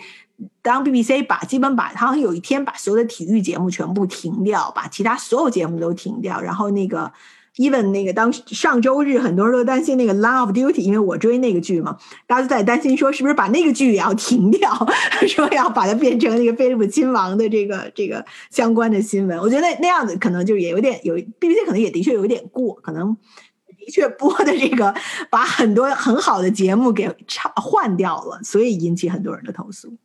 [0.62, 7.12] 当 BBC 把基本把，好像有一天把所有的体育节目全部停掉，把其他所有节目都停掉，然后那个
[7.56, 14.69] even 那个当上周日很多人都担心那个《Line of Duty》，因为我追那个剧嘛，大家都在担心说是不是把那个剧也要停掉，
[15.28, 19.39] 说要把它变成那个菲利普亲王的这个这个相关的新闻。
[19.39, 23.15] 我觉得那那样子可能就也有点有 BBC 可能也的确有点过，可能
[23.78, 24.93] 的确播的这个
[25.30, 29.95] 把很多很好的节目给插换掉了，所以引起很多人的投诉。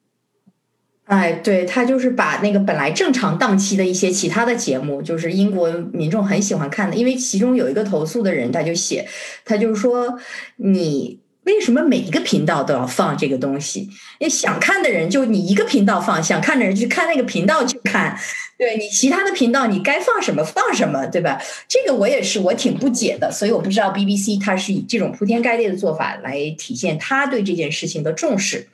[1.10, 9.04] 哎，对他就是把那个本来正常档期的一些其他的节目，就是英国民众很喜欢看的，因为其中有一个投诉的人，他就写，
[9.44, 10.16] 他就说
[10.54, 13.80] 你为什么每一个频道都要放这个东西？
[14.20, 18.16] 因为想看的人就你一个频道放，想看的人去看那个频道去看，
[18.56, 21.42] 对你其他的频道你该放什么放什么，对吧？
[21.66, 28.68] 这个我也是我挺不解的，所以我不知道 BBC 它是以这种铺天盖地的做法来体现他对这件事情的重视。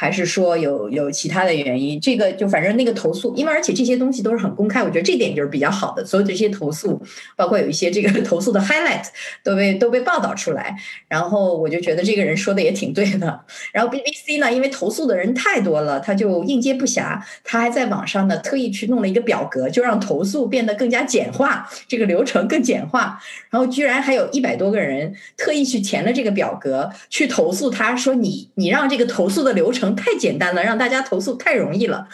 [0.00, 2.00] 还是说有有其他的原因？
[2.00, 6.04] 这个就反正那个投诉，因为而且这些东西都是很公开，我觉得这点就是比较好的。
[6.04, 7.02] 所有这些投诉，
[7.34, 9.04] 包括有一些这个投诉的 highlight
[9.42, 10.76] 都被都被报道出来。
[11.08, 13.40] 然后我就觉得这个人说的也挺对的。
[13.72, 23.20] 然后 BBC 呢，因为投诉的人太多了，他就应接不暇，他还在网上呢特意去弄了一个表格，就让投诉变得更加简化，这个流程更简化。
[23.50, 29.87] 然后居然还有一百多个人特意去填了这个表格去投诉，他说你你让这个投诉的流程。
[29.94, 32.08] 太简单了，让大家投诉太容易了。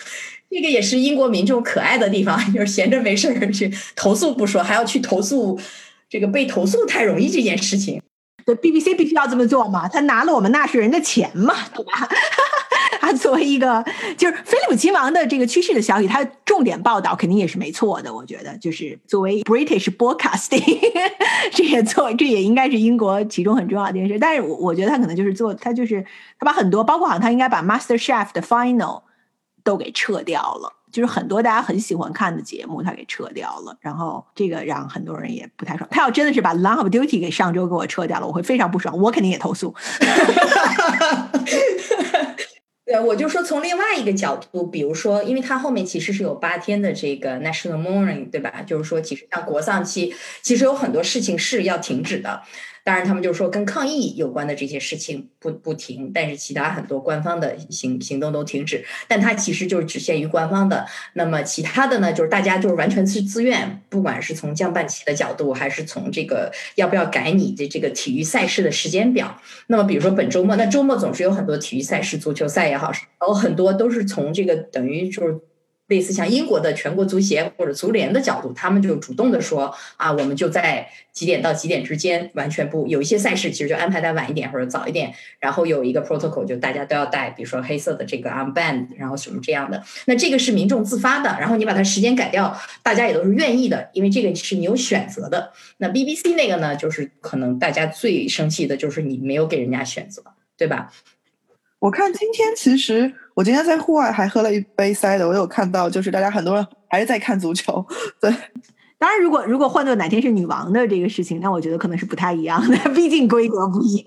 [0.50, 5.58] 这个也是英国民众可爱的地方， 就是闲着没事儿去投诉不说，还要去投诉
[6.08, 8.00] 这个被投诉太容易这件事情。
[8.46, 9.88] 对，BBC 必须要这么做嘛？
[9.88, 12.08] 他拿了我们纳税人的钱嘛，对吧？
[13.04, 13.84] 他作为一个
[14.16, 18.12] 就是菲利普亲王的这个去世的消息，他重点报道肯定也是没错的。
[18.12, 20.80] 我觉得，就是作为 British Broadcasting，
[21.52, 24.18] 这也做这也应该是英国其中很重要的一件事。
[24.18, 26.04] 但是，我我觉得他可能就是做他就是
[26.38, 29.02] 他把很多，包括好像他应该把 Master Chef 的 Final
[29.62, 30.72] 都给撤掉了。
[30.92, 35.88] 就是很多大家很喜欢看的节目，他给撤掉了，然后这个让很多人也不太爽。
[35.90, 39.74] 他要真的是把《Line of Duty》给上周给我撤掉了，我会非常不爽，我肯定也投诉。
[42.86, 48.62] 对，我就说从另外一个角度，比如说，因为它后面其实是有八天的这个 National Mourning，对吧？
[48.66, 52.42] 就是说，其实像国丧期，其实有很多事情是要停止的。
[52.84, 58.84] 当然，他们就是说跟抗疫有关的这些事情不不停，但是其他很多官方的行行动都停止。
[59.08, 60.84] 但它其实就是只限于官方的。
[61.14, 69.40] 那么其他的呢，就是大家就是完全是自愿，不管是从降半旗的角度，还是从这个要不要改你的这个体育赛事的时间表。
[69.68, 75.40] 那么比如说本周末，那周末总是有很多体育赛事，足球赛也好，然后很多都是从这个等于就是。
[75.88, 89.82] 类似像英国的全国足协或者足联的角度，他们就主动的说啊，我们就在几点到几点之间完全不有一些赛事，其实就安排在晚一点或者早一点，然后有一个 protocol，就大家都要带，比如说黑色的这个 armband，然后什么这样的。
[90.06, 95.52] 那这个是民众自发的，然后你把它时间改掉，大家也都是愿意的，因为这个是你有选择的。
[95.76, 100.24] 那 BBC 那个呢，就是可能大家最生气的就是你没有给人家选择，
[100.56, 100.90] 对吧？
[101.80, 103.12] 我看今天其实。
[103.34, 107.84] 我今天在户外还喝了一杯塞的，我有看到，就是大家很多人还是在看足球，
[108.20, 108.32] 对。
[108.96, 114.06] 当然，如果如果换做哪天是女王的这个事情，那我觉得可能是不太一样的，毕竟规格不一样。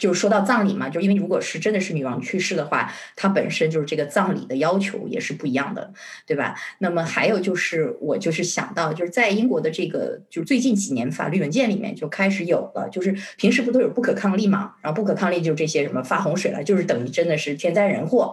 [0.00, 5.92] 就是说到葬礼嘛，就因为如果是真的是女王去世的话，它本身就是这个葬礼的要求也是不一样的，
[6.26, 6.56] 对吧？
[6.78, 14.72] 那么还有就是，我就是想到，就是在英国的这个，就是最近几年法律文件里面就开始有了，就是平时不都有不可抗力嘛？
[14.80, 18.32] 然后不可抗力就是这些什么发洪水了，就是等于真的是天灾人祸。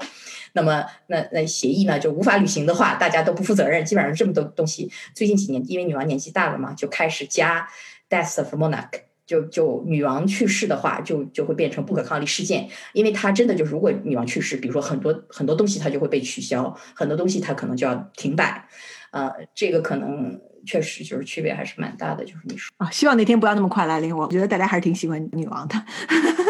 [0.53, 3.84] 那么那那协议呢就无法履行的话，大家都不负责任。
[3.84, 7.67] 基本上这么多东西，最近几年因为女王年纪大了嘛，就开始加
[8.10, 9.06] death of monarch。
[9.27, 18.65] 就就女王去世的话，就就会变成不可抗力事件，因为它真的就是，如果女王去世，比如说很多很多东西它就会被取消，很多东西它可能就要停摆，
[19.11, 25.75] 呃，这个可能确实就是区别还是蛮大的，就是你说啊，希望那天不要那么快来临，我觉得大家还是挺喜欢女王的。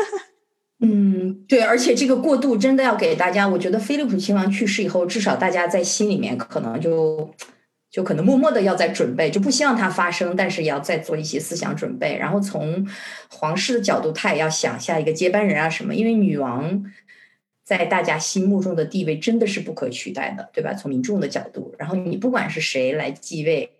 [0.79, 7.33] 嗯，对，而且这个过渡真的要给大家，我觉得菲利普亲王去世以后，至少大家在心里面可能就。
[7.89, 12.17] 就可能默默的要在准备，就不希望它发生，但是也要再做一些思想准备。
[12.17, 12.87] 然后从
[13.29, 16.83] 皇室的角度，他也要想下一个接班人啊什么，因为女王
[17.63, 20.73] 在大家心目中的地位真的是不可取代的，对吧？
[20.73, 23.71] 从民众的角度，然后你不管是谁来继位，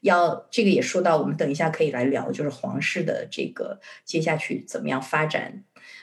[0.00, 5.62] 要这个也说到，我们等一下可以来聊，就是皇室的这个接下去怎么样发展，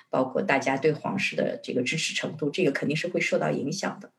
[0.09, 4.11] 包括大家对皇室的这个支持程度，这个肯定是会受到影响的。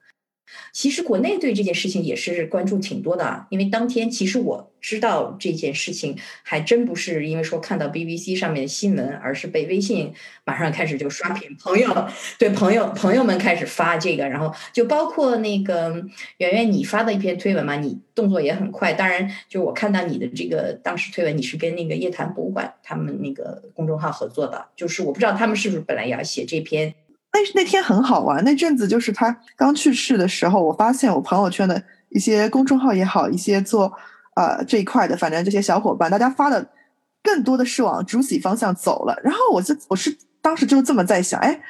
[0.72, 10.12] 其实国内对这件事情也是关注挺多的啊，因为当天其实我知道这件事情还真不是因为说看到 BBC 上面的新闻，而是被微信
[10.44, 16.04] 马上开始就刷屏，朋友对朋友朋友们开始发这个，然后就包括那个
[16.38, 26.92] 圆圆你发的一篇推文嘛，你动作也很快，当然就我看到你的这个当时推文，你是跟那个夜坛博物馆他们那个公众号合作的，就是我不知道他们是不是本来也要写这篇。
[27.32, 33.92] 那那天很好玩，那阵子就是他刚去世的时候，我发现我朋友圈的一些公众号也好，一些做
[34.34, 36.68] 呃这一块的，反正这些小伙伴，大家发的
[37.22, 39.16] 更多的是往主喜方向走了。
[39.22, 41.60] 然后我就我是当时就这么在想，哎，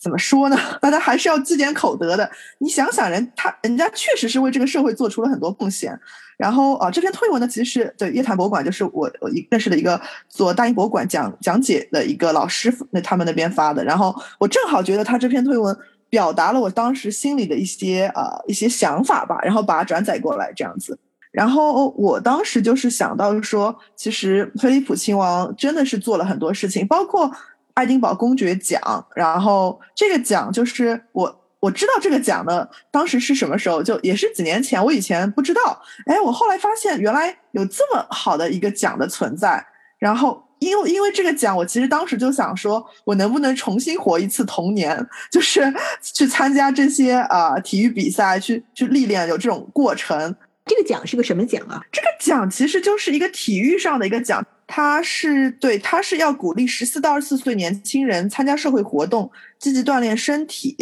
[0.00, 0.56] 怎么说呢？
[0.80, 2.30] 大家还是要积点口德的。
[2.58, 5.98] 你想想，人他人家确实是为这个社会做出了很多贡献。
[6.38, 13.84] 然后啊，这篇推文呢，其实对夜坛博物馆，就是我我认识的一个做大英博物馆讲讲解的一个老师，那他们那边发的。
[13.84, 15.76] 然后我正好觉得他这篇推文
[16.08, 20.96] 表达了我当时心里的一些呃一些想法吧，然后把它转载过来这样子。
[21.32, 27.28] 然后我当时就是想到说，其实菲利普亲王真的是做了很多事情，包括
[27.74, 28.80] 爱丁堡公爵奖，
[29.16, 31.40] 然后这个奖就是我。
[31.60, 33.82] 我知道这个奖呢，当时是什么时候？
[33.82, 35.82] 就也是几年前，我以前不知道。
[36.06, 39.64] 哎，我后来发现原来有这么好的一个奖的存在。
[39.98, 50.36] 然后，因为因为这个奖，我其实当时就想说，我能不能重新活一次童年， 就是去参加这些啊体育比赛，去去历练，有这种过程。
[50.64, 51.82] 这个奖是个什么奖啊？
[51.90, 60.76] 这个奖其实就是一个体育上的一个奖，它是对，它是要鼓励十四到二十四岁年轻人参加社会活动，积极锻炼身体。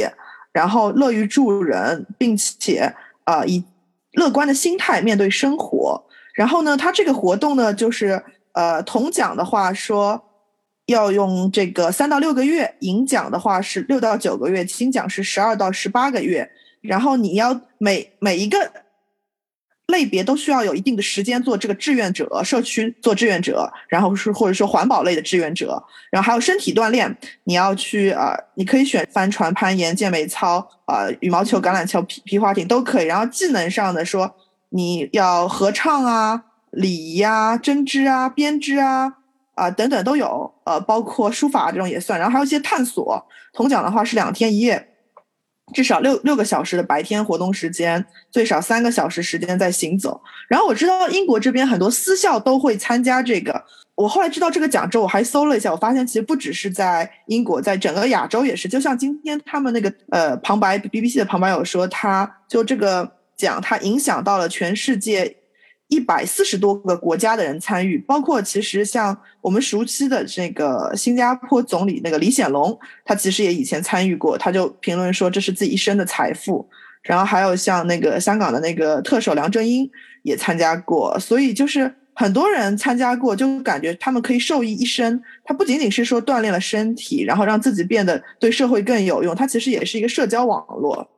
[0.57, 2.91] 然后乐于助人，并且
[3.25, 3.63] 啊以
[4.13, 6.03] 乐观的心态面对生活。
[6.35, 10.19] 然后呢，他这个活动呢，就是呃铜奖的话说
[10.87, 16.51] 要用这个三到六个月，银奖的话是六到九个月，金奖是十二到十八个月。
[16.81, 18.86] 然后你要每每一个。
[19.87, 33.07] 类别都需要有一定的时间做这个志愿者，社区做志愿者，然后是或者说环保类的志愿者，然后还有身体锻炼，你要去啊，你可以选帆船、攀岩、健美操啊、羽毛球、橄榄球、皮皮划艇都可以。
[33.07, 34.35] 然后技能上的说，
[34.71, 39.13] 你要合唱啊、礼仪啊、针织啊、编织啊
[39.55, 42.19] 啊等等都有，呃，包括书法这种也算。
[42.19, 44.96] 然后还有一些探索，铜奖的话是两天一夜。
[45.77, 50.19] 至少六六个小时的白天活动时间，最少三个小时时间在行走。
[50.49, 53.63] 然后我知道英国这边很多私校都会参加这个。
[53.95, 58.67] 我后来知道这个奖之后，我还搜了一下，我发现其实不只是在英国，在整个亚洲也是。
[58.67, 65.37] 就像今天他们那个呃旁白 BBC 的旁白有说，他就这个奖，它影响到了全世界。
[65.89, 76.69] 一百四十多个国家的人参与，包括其实像我们熟悉的这个新加坡总理那个李显龙，他其实也以前参与过，他就评论说这是自己一生的财富。
[77.03, 79.89] 然后还有像那个香港的那个特首梁振英
[80.23, 85.23] 也参加过，所以就是很多人参加过，就感觉他们可以受益一生。
[85.45, 91.09] 他不仅仅是说锻炼了身体，然后让自己变得对社会更有用，他其实也是一个社交网络。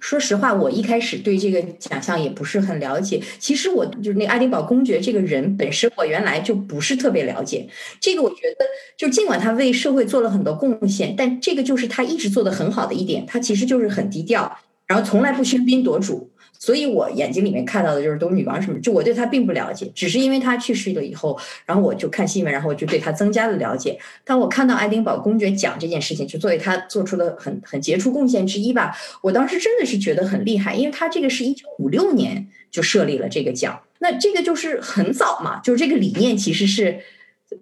[0.00, 3.20] 说实话，我一开始对这个奖项也不是很了解。
[3.38, 7.66] 其实我就是那爱丁堡公爵这个人本身，我原来就不是特别了解。
[8.00, 8.64] 这个我觉得，
[8.96, 16.30] 就尽管他为社会做了很多贡献，但这个就是他一直做的很好的一点，他其实就是很低调，然后从来不喧宾夺主。
[16.58, 23.98] 所以我眼睛里面看到的就是都女王什么，就我对她并不了解，只是因为她去世了以后，然后我就看新闻，然后我就对她增加了了解。
[24.24, 37.00] 当我看到爱丁堡公爵奖这件事情，就作为她做出的很很杰出贡献之一吧，我当时真的是觉得很厉害，因为她这个是一九五六年就设立了这个奖，那这个就是很早嘛，就是这个理念其实是。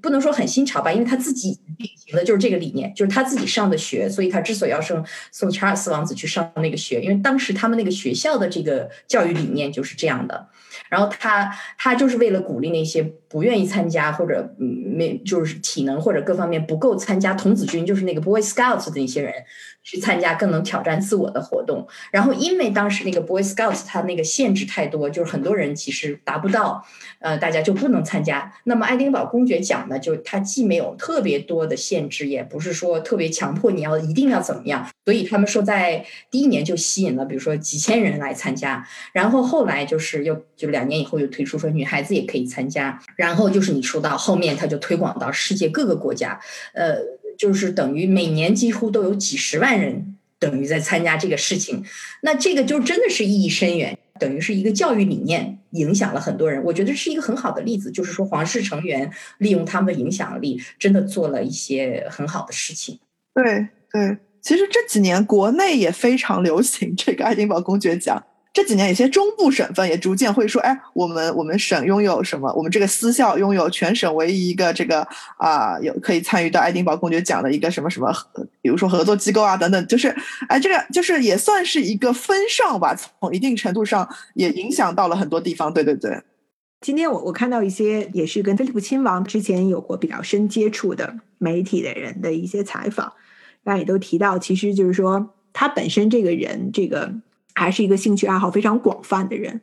[0.01, 10.49] 不能说很新潮吧，因为他自己秉行的就是这个理念，就是他自己上的学，所以他之所以要送送查尔斯王子去上那个学，因为当时他们那个学校的这个教育理念就是这样的。
[10.89, 19.33] 然后他他就是为了鼓励那些不愿意参加或者没就是体能或者各方面不够参加童子军，就是那个 Boy Scouts 的那些人。
[19.85, 26.83] 去参加更能挑战自我的活动，然后因为当时那个 Boy Scouts 它那个限制太多，就是很多人其实达不到，
[27.21, 28.51] 呃，大家就不能参加。
[28.65, 46.41] 那么爱丁堡公爵奖呢，就它既没有特别多的限制，也不是说特别强迫你要一定要怎么样，所以他们说在第一年就吸引了，比如说几千人来参加，然后后来就是又就两年以后又推出说女孩子也可以参加，然后就是你说到后面他就推广到世界各个国家，
[46.73, 46.97] 呃。
[47.39, 51.85] 就是等于每年几乎都有几十万人等于在参加这个事情，
[52.23, 56.63] 那这个就真的是意义深远，等于是一个教育理念影响了很多人。
[56.65, 62.99] 我觉得是一个很好的例子，就是说皇室成员利用他们的影响力，真的做了一些很好的事情。
[63.35, 68.23] 对对，其实这几年国内也非常流行这个爱丁堡公爵奖。
[68.55, 72.53] 这几年，有些中部省份也逐渐会说：“哎，我们我们省拥有什么？
[72.55, 75.05] 我们这个私校拥有全省唯一一个这个
[75.39, 78.15] 啊，有可以参与到爱丁堡公爵奖的一个什么什么，
[78.63, 79.87] 比如说合作机构啊等等。
[79.89, 80.15] 就是，
[80.49, 85.75] 哎，这个就是也算是一个风尚吧，从一定程度上也影响到了很多地方。
[85.75, 86.23] 对对对。
[86.81, 93.15] 今天我我看到一些也是跟菲利普亲王之前有过比较深接触的媒体的人的一些采访，
[93.65, 97.13] 大家也都提到，其实就是说他本身这个人这个。
[97.55, 99.61] 还是一个兴趣爱好非常广泛的人，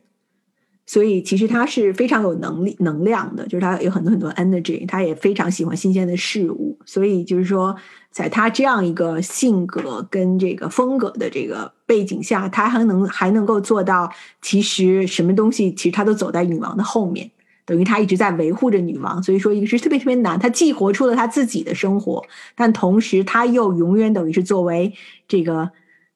[0.86, 6.78] 所以其实他是非常有能力、能量的，就是他有很多很多 energy，他也非常喜欢新鲜的事物。
[6.86, 7.76] 所以就是说，
[8.10, 17.30] 在他这样一个性格跟这个风格的这个背景下，他还能还能够做到，其实什么东西其实他都走在女王的后面，
[17.64, 19.22] 等于他一直在维护着女王。
[19.22, 22.24] 所以说，一个是特别特别难，他既活出了他自己的生活，
[22.56, 24.94] 但同时他又永远等于是作为
[25.28, 25.70] 这个。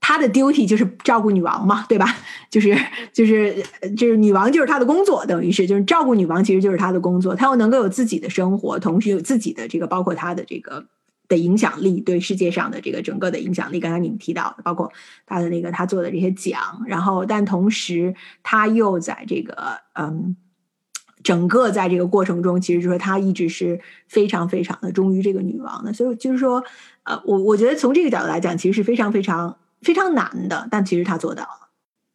[0.08, 2.06] 他的 duty 就是照顾女王嘛，对吧？
[2.48, 2.78] 就是
[3.12, 3.60] 就是
[3.96, 7.34] 就是女王就是他的工作，等于是就是照顾女王，其实就是他的工作。
[7.34, 10.86] 他又能够有自己的生活，同时有自己的这个，包括他的这个
[11.26, 13.80] 的影响力，对世界上的这个整个的影响力。
[13.80, 14.92] 刚才你们提到的，包括
[15.26, 20.36] 他的那个他做的这些奖，然后但同时他又在这个嗯，
[21.24, 25.92] 整个在这个过程中，其实就是他一直是非常非常的忠于这个女王的。
[25.92, 26.62] 所以就是说，
[27.02, 29.56] 呃，我我觉得从这个角度来讲，其实是非常非常。
[29.86, 31.68] 非常难的，但其实他做到了。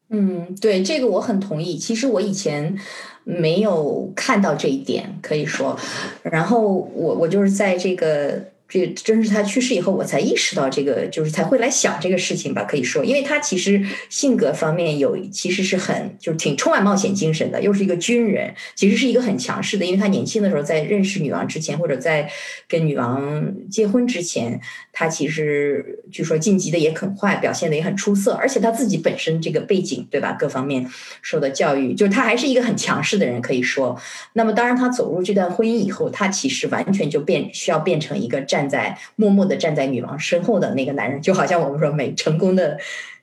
[0.10, 1.78] 嗯，对，这个我很同意。
[1.78, 2.78] 其实我以前
[3.24, 5.80] 没有看到这一点，可以说，
[6.22, 6.60] 然后
[6.94, 8.52] 我我就是在这个。
[8.72, 12.64] 这真是他去世以后，我才意识到这个，就是才会来想这个事情吧。
[12.64, 19.86] 可以说，因为他其实性格方面有，其实是很就是挺充满冒险精神的，又是一个军人，其实是一个很强势的。
[19.86, 22.32] 因为他年轻的时候在认识女王之前，或者在
[22.70, 24.62] 跟女王结婚之前，
[24.94, 28.32] 他其实据说晋级的也很快，表现的也很出色。
[28.36, 30.32] 而且他自己本身这个背景，对吧？
[30.40, 30.90] 各方面
[31.22, 34.00] 受的教育，就是他还是一个很强势的人，可以说。
[34.32, 38.61] 那么，当然他走入这段婚姻以后，他其实完全就变需要变成一个战。
[38.62, 42.78] 站在默默的站在女王身后的那个男人，就好像我们说每成功的，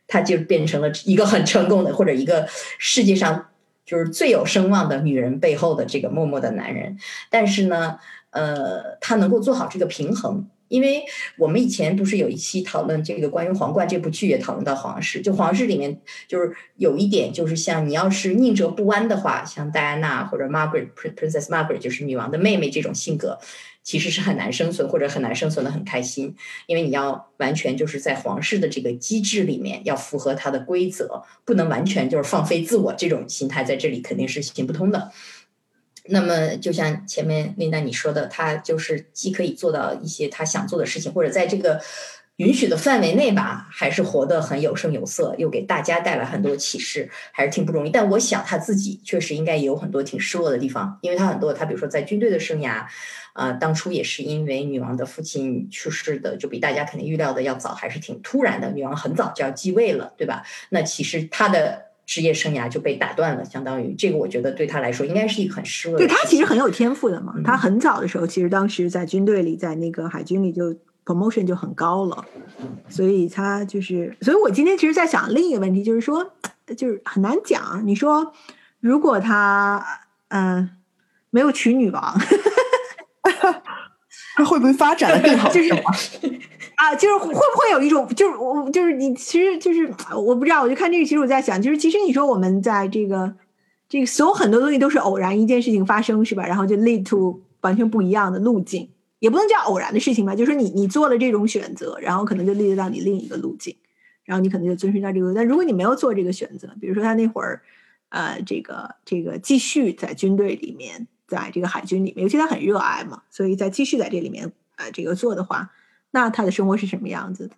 [0.08, 3.46] 他就变成了一个很成功的，或者一个世界上
[3.86, 6.98] 就是最有声望的女人背后的这个默默的男人。
[7.30, 7.98] 但是呢，
[8.30, 11.04] 呃，他能够做好这个平衡，因为
[11.36, 23.38] 我们以前不是有一期讨论这个关于《皇冠》这部剧，也讨论到皇室，就皇室里面就是有一点，就是像你要是宁折不弯的话，像戴安娜或者 Margaret Princess Margaret 就是女王的妹妹这种性格。
[23.88, 26.36] 其实是很难生存，或者很难生存的很开心，
[26.66, 35.10] 因为你要完全就是在皇室的这个机制里面，要符合它的规则，不能完全就是放飞自我，这种心态在这里肯定是行不通的。
[36.04, 41.80] 那么，就像前面那丹你说的，他就是既可以做到一些他想做的事情，或者在这个。
[42.38, 47.90] 允许的范围内吧，还是活得很有声有色，又给大家带来很多启示，还是挺不容易。
[47.90, 52.84] 但我想他自己确实应该也有很多挺失落的地方，因为他很多，他比如说在军队的生涯，
[53.32, 58.70] 啊，当初也是因为女王的父亲去世的，就比大家肯定预料的要早，还是挺突然的。
[58.70, 60.44] 女王很早就要继位了，对吧？
[60.70, 65.98] 那其实他的职业生涯就被打断了，相当于这个，我觉得对他来说应该是一个很失落。
[65.98, 70.76] 对他其实很有天赋的嘛，他很早的时候，其实当时在军队里，在那个海军里就。
[71.08, 72.22] Promotion 就很高了，
[72.90, 76.32] 所以他就是，所以我今天其实，在想另一个问题，就是说，
[76.76, 77.80] 就是很难讲。
[77.86, 78.34] 你说
[78.80, 79.82] 如果他
[80.28, 80.68] 嗯
[81.30, 82.14] 没有娶女王，
[84.36, 85.48] 他会不会发展的更好？
[85.52, 85.72] 就是
[86.76, 93.34] 啊，就是会不会有一种，就是我就是你，其实就是我不知道，我就看这个，其实我在想，就是其实你说我们在这个
[93.88, 96.44] 这个所有很多东西都是偶然一件事情发生是吧？
[96.46, 98.88] 然后就 lead to 完全不一样的路径，
[99.18, 103.76] 也不能叫偶然的事情吧，就是说你你做了这种选择，然后可能就 lead 到你另一个路径，
[104.24, 105.34] 然后你可能就遵循到这个。
[105.34, 107.62] 但如果你没有做这个选择，比如说他那会儿
[108.10, 115.72] 呃这个这个继续在军队里面，在这个海军里面，尤其他很热爱嘛，所以在继续在这里面呃这个做的话。
[116.10, 117.56] 那他的生活是什么样子的？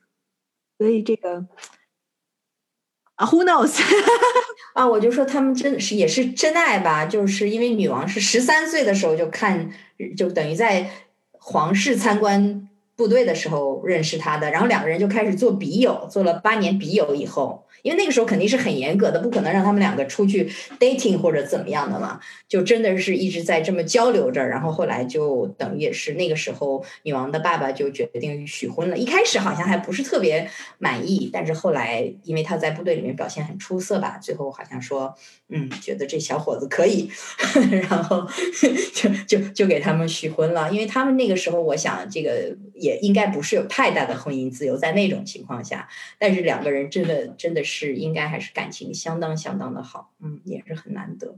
[0.77, 1.47] 所以这个
[3.15, 3.81] 啊，Who knows？
[4.75, 7.07] 啊，我就说他们真的是也是真爱吧？
[7.07, 9.71] 就是因为女王是十三岁的时候就看，
[10.17, 10.91] 就等于在
[11.41, 17.65] 皇室参观部队的时候认识他的，然后两个人就开始做笔友，做了八年笔友以后。
[17.83, 24.47] 因为那个时候肯定是很严格的，不可能让他们两个出去 dating 或者怎么样的嘛，就真的是一直在这么交流着。
[24.47, 28.99] 然后后来就等于也是那个时候，女王的爸爸就决定许婚了。
[28.99, 35.15] 一开始好像还不是特别满意，但是后来因为他在部队里面表现很出色吧，最后好像说，
[35.49, 37.11] 嗯，觉得这小伙子可以，
[37.89, 38.29] 然后
[38.95, 40.71] 就就就给他们许婚了。
[40.71, 47.70] 因为他们那个时候，我想这个也应该不是有太大的婚姻自由，在那种情况下，但是两个人真的真的是。
[47.71, 51.37] 是应该还是感情相当相当的好，嗯，也是很难得。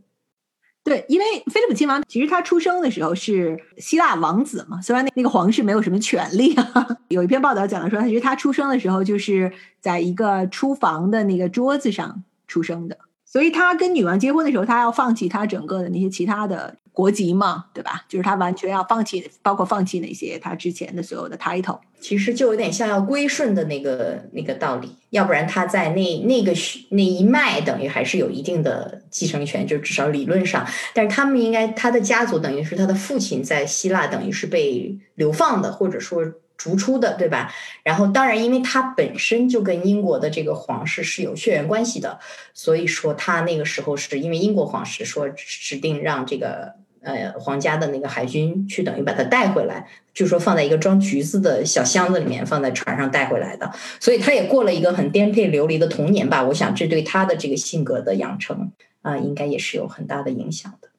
[0.85, 6.89] 对，因为菲利普亲王其实他出生的时候是希腊王子嘛，虽然那那个皇室没有什么权利啊。
[7.07, 12.99] 有一篇报道讲的说，其实他出生的时候就是在一个厨房的那个桌子上出生的，
[13.33, 16.76] 所以他跟女王结婚的时候，他要放弃他整个的那些其他的。
[16.95, 18.05] 国籍嘛，对吧？
[18.07, 24.95] 就是他完全要放弃，包括放弃那些他之前的所有的 title，其实就有点像要归顺的那个那个道理。
[25.09, 26.53] 要不然他在那那个
[26.91, 30.66] 那一脉等于还是有一定的继承权，就至少理论上。
[30.93, 36.22] 但是他们应该他的家族等于是他的父亲在希腊等于是被流放的，或者说。
[36.62, 37.52] 逐出的，对吧？
[37.82, 42.20] 然后，当然，因为他本身就跟英国的这个皇室是有血缘关系的，
[42.54, 56.44] 所以说他那个时候是因为英国皇室说指定让这个呃皇家的那个海军去等于把他带回来，就说放在一个装橘子的小箱子里面放在船上带回来的，所以他也过了一个很颠沛流离的童年吧。
[56.44, 60.90] 我想这对他的这个性格的养成啊，应该也是有很大的影响的。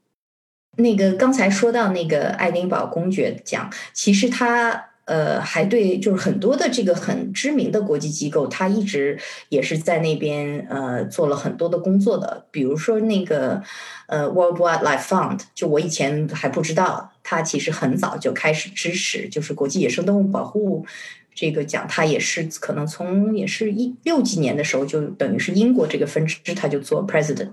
[0.76, 4.90] 那个刚才说到那个爱丁堡公爵奖，其实他。
[5.06, 12.46] 呃，还对，就是很多的这个很知名的国际机构，他一直也是在那边呃做了很多的工作的。
[12.52, 13.62] 比如说那个
[14.08, 20.86] 呃 World Wildlife Fund，就我以前还不知道，他其实很早就开始支持，就是国际野生动物保护。
[21.36, 27.52] 这个奖他也是可能从也是一六几年的时候就等于是英国这个分支他就做 president，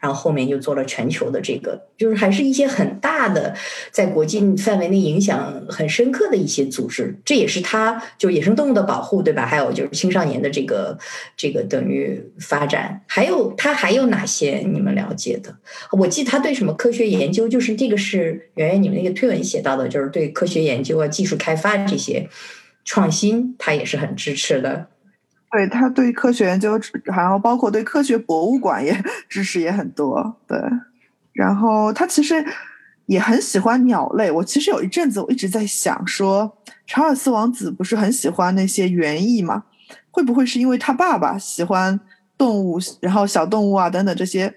[0.00, 3.54] 然后后面又做了全球的这个，就是还是一些很大的
[3.90, 7.16] 在国际范围内影响很深刻的一些组织。
[7.24, 9.46] 这也是他就野生动物的保护，对吧？
[9.46, 10.98] 还有就是青少年的这个
[11.36, 15.56] 这个等于发展，还有他还有哪些你们了解的？
[15.92, 22.28] 我记得他对什么科学研究，就是这个是圆圆你们那个推文写到的，就是对科学研究啊、技术开发这些。
[22.84, 24.88] 创新，他也是很支持的。
[25.52, 28.96] 对他对科学研究，然后包括对科学博物馆也
[29.28, 30.36] 支持也很多。
[30.46, 30.56] 对，
[31.32, 32.44] 然后他其实
[33.06, 34.30] 也很喜欢鸟类。
[34.30, 36.56] 我其实有一阵子我一直在想，说
[36.86, 39.64] 查尔斯王子不是很喜欢那些园艺吗？
[40.12, 41.98] 会不会是因为他爸爸喜欢
[42.38, 44.52] 动物，然后小动物啊等等这些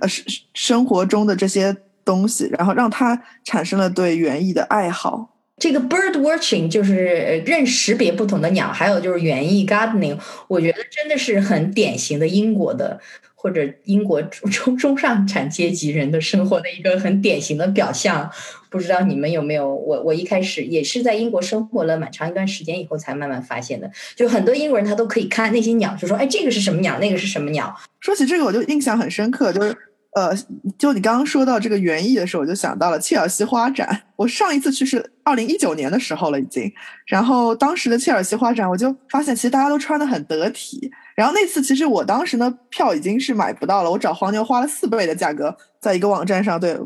[0.00, 0.24] 呃生
[0.54, 1.76] 生活中的这些
[2.06, 5.34] 东西，然后让他产生了对园艺的爱好？
[5.58, 13.00] 这个 bird watching 就是认识别不同的鸟，还有就是园艺 gardening，我觉得真的是很典型的英国的
[13.34, 18.30] 或者英国中 中上产阶级人的生活的一个很典型的表象。
[18.70, 19.74] 不知道你们有没有？
[19.74, 23.90] 我我一开始也是在英国生活了蛮长一段时间以后才慢慢发现的。
[24.14, 27.74] 就很多英国人他都可以看那些鸟，就说哎这个是什么鸟，那个是什么鸟。
[28.00, 29.74] 说起这个我就印象很深刻，就是。
[30.18, 30.36] 呃，
[30.76, 34.02] 就你刚刚说到这个园艺的时候，我就想到了切尔西花展。
[34.16, 36.68] 我上一次去是二零一九年的时候了，已经。
[37.06, 40.90] 然后当时的切尔西花展，我就发现其实大家都穿的很得体。
[41.14, 46.76] 然后那次其实我当时呢票已经是买不到了，我找黄牛花了四倍的价格，在一个网站上对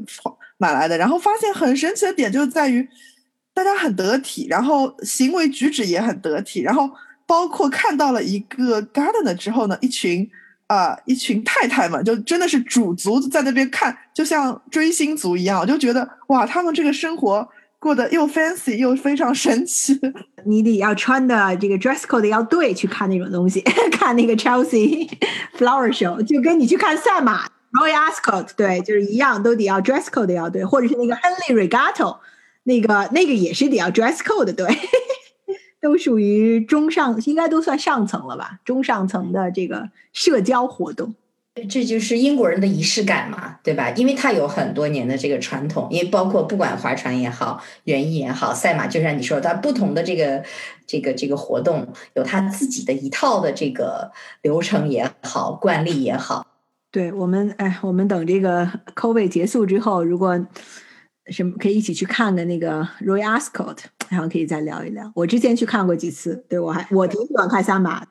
[0.59, 0.99] 买来的。
[0.99, 2.87] 然后发现很神奇的点就在于，
[3.55, 6.91] 大家很得体，然后行为举止也很得体，然后
[7.27, 10.31] 包括看到了一个 garden 之后呢，一群。
[10.73, 17.47] 啊，一群太太们就真的是主族在那边看，就像追星族一样，我就觉得哇，他们这个生活
[17.79, 20.01] 过得又 fancy 又非常神奇。
[20.47, 23.61] 你得要穿的这个 dress code 要对，去看那种东西，
[23.93, 25.11] 看那个 Chelsea
[25.59, 32.17] flower show，就跟你去看赛马 Royal Ascot，对，就是一样，都得要 dress code 要对，或者是那个 Henley Regatta，
[32.65, 34.67] 那个那个也是得要 dress code 对，
[35.83, 41.15] 都属于中上，应该都算上层了吧，中上层的这个社交活动。
[41.69, 43.91] 这就是英国人的仪式感嘛，对吧？
[43.91, 50.43] 因为他有很多年的这个传统，因为包括不管划船也好，园艺也好，赛马，就像你说，它不同的这个
[50.87, 56.47] 这个这个活动，有他自己的一套的这个流程也好，惯例也好。
[56.91, 60.47] 对我们，哎，我们等这个 COVID 结束之后，如果
[61.27, 63.77] 什么可以一起去看个那个 Royal Ascot，
[64.13, 65.11] 然后可以再聊一聊。
[65.15, 68.07] 我之前去看过几次，对我还我挺喜欢看赛马。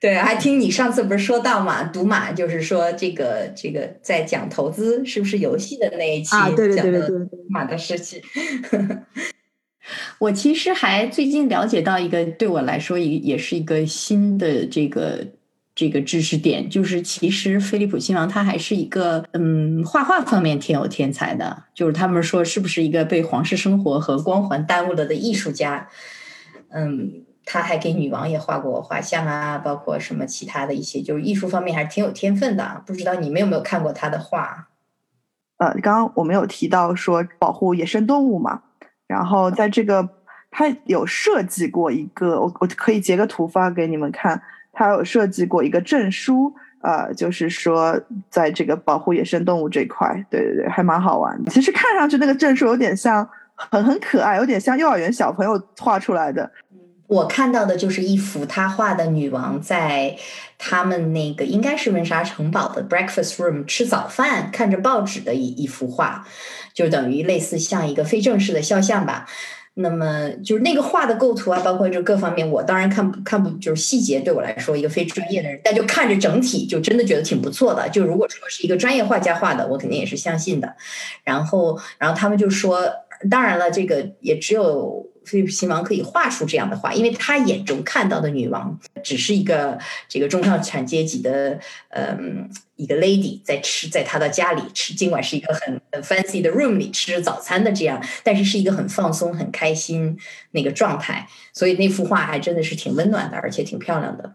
[0.00, 6.50] 对，还听你上次不是说到嘛，赌马就是说这个这个在讲投资是不是游戏的那一期啊？
[6.50, 8.20] 对对对对对，马的事情。
[10.18, 15.24] 我其实还最近了解到一个，对我来说也也是一个新的这个
[15.74, 25.88] 这个知识点，就是其实菲利普亲王他还是一个嗯画画方面挺有天才的，就是他们说是不是一个被皇室生活和光环耽误了的艺术家？
[26.70, 27.24] 嗯。
[27.46, 32.82] 他还给女王也画过画像啊，包括什么其他的一些，就是艺术方面还是挺有天分的。
[32.86, 34.68] 不知道你们有没有看过他的画？
[35.58, 38.62] 呃，刚刚我们有提到说保护野生动物嘛，
[39.06, 40.08] 然后在这个
[40.50, 44.40] 他有设计过一个，我我可以截个图发给你们看，
[44.74, 46.52] 他有设计过一个证书，
[46.82, 47.98] 呃，就是说
[48.28, 51.50] 在这个保护野生动物这块，对对对，还蛮好玩的。
[51.50, 56.50] 其实看上去那个证书有点像很很可爱，有点像幼儿园小朋友画出来的。
[57.06, 60.16] 我看到的就是一幅他画的女王在
[60.58, 66.26] 他们那个应该是温莎城堡的 breakfast room 吃早饭，看着报纸的一一幅画，
[66.72, 69.26] 就等于类似像一个非正式的肖像吧。
[69.74, 77.88] 那么就是那个画的构图啊，包括就各方面，我当然看不看不就是细节，对我来说一个非专业的人，但就看着整体就真的觉得挺不错的。
[77.88, 80.74] 就如果说是一个专业画家画的，我肯定也是相信的。
[81.24, 82.88] 然后，然后他们就说，
[83.30, 85.06] 当然了，这个也只有。
[85.24, 91.58] 菲利普亲王可以画出这样的画，因为他眼中看到的女王只是一个这个中上产阶级的，
[91.90, 100.18] 嗯，一个 lady 在吃，在他的家里吃，尽管是一个很很 fancy 的 room 里吃早餐的这样，但是是一个很放松、很开心
[100.52, 104.34] 那个状态，所以那幅画还真的是挺温暖的，而且挺漂亮的。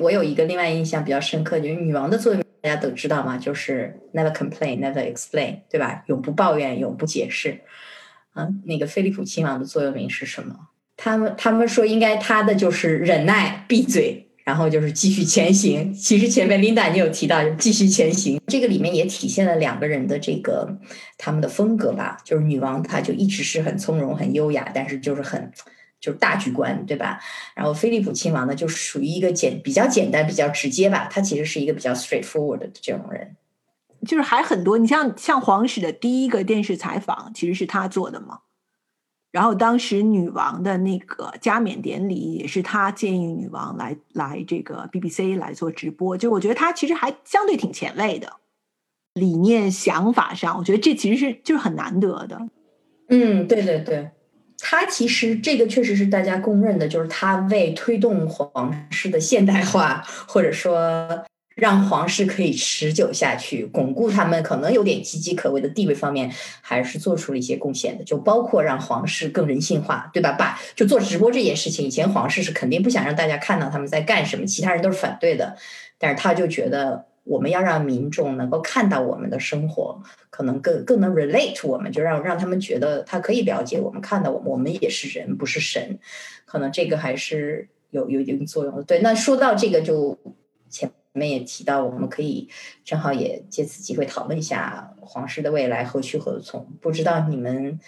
[0.00, 6.04] 我有一个另外印象比较深刻，就是女王的作用，大家都知道嘛，就是 never complain, never explain，对吧？
[6.06, 7.60] 永不抱怨，永不解释。
[8.64, 10.54] 那个菲利普亲王的座右铭是什么？
[10.96, 15.94] 他们他们说应该他的就是忍耐、闭嘴，然后就是继续前行。
[15.94, 20.78] 其实前面琳达你有提到继续前行，这个里面也体现了两个人的这个
[21.16, 22.18] 他们的风格吧。
[22.24, 25.52] 就是女王她就一直是很从容、很优雅，但是就是很
[26.00, 27.20] 就是大局观，对吧？
[27.54, 31.08] 然后菲利普亲王呢，就属于一个简比较简单、比较直接吧。
[31.10, 33.36] 他其实是一个比较 straightforward 的这种人。
[34.08, 38.38] 就是还很多，你像像皇室的第一个电视采访，其实是他做的嘛。
[39.30, 46.16] 然后当时女王的那个加冕典礼，也是他建议女王来来这个 BBC 来做直播。
[46.16, 48.36] 就我觉得他其实还相对挺前卫的，
[49.12, 52.48] 理念想法上，我觉得这其实是就是很难得的。
[53.10, 54.10] 嗯，对对对，
[54.58, 61.24] 他其实这个确实是大家公认的，就是他为推动皇室的现代化，或者说。
[61.58, 68.04] 让皇室可以持久下去，巩固他们可能有点岌岌可危的地位方面，还是做出了一些贡献的。
[68.04, 70.30] 就包括让皇室更人性化，对吧？
[70.38, 75.56] 把就做直播这件事情，以前皇室是肯定不想让大家看到他们在干什么，其他人都是反对的。
[75.98, 80.00] 但是他就觉得我们要让民众能够看到我们的生活，
[80.30, 85.98] 可能更更能 relate 我们，就让让他们觉得他可以了解我们，看到我们，我们也是人，不是神。
[86.44, 88.84] 可能这个还是有有一定作用的。
[88.84, 90.16] 对，那说到这个就
[90.70, 90.88] 前。
[91.14, 92.48] 我们也提到，我们可以
[92.84, 96.66] 正好也借此机会讨论一下皇室的未来何去何从。
[96.80, 97.80] 不知道你们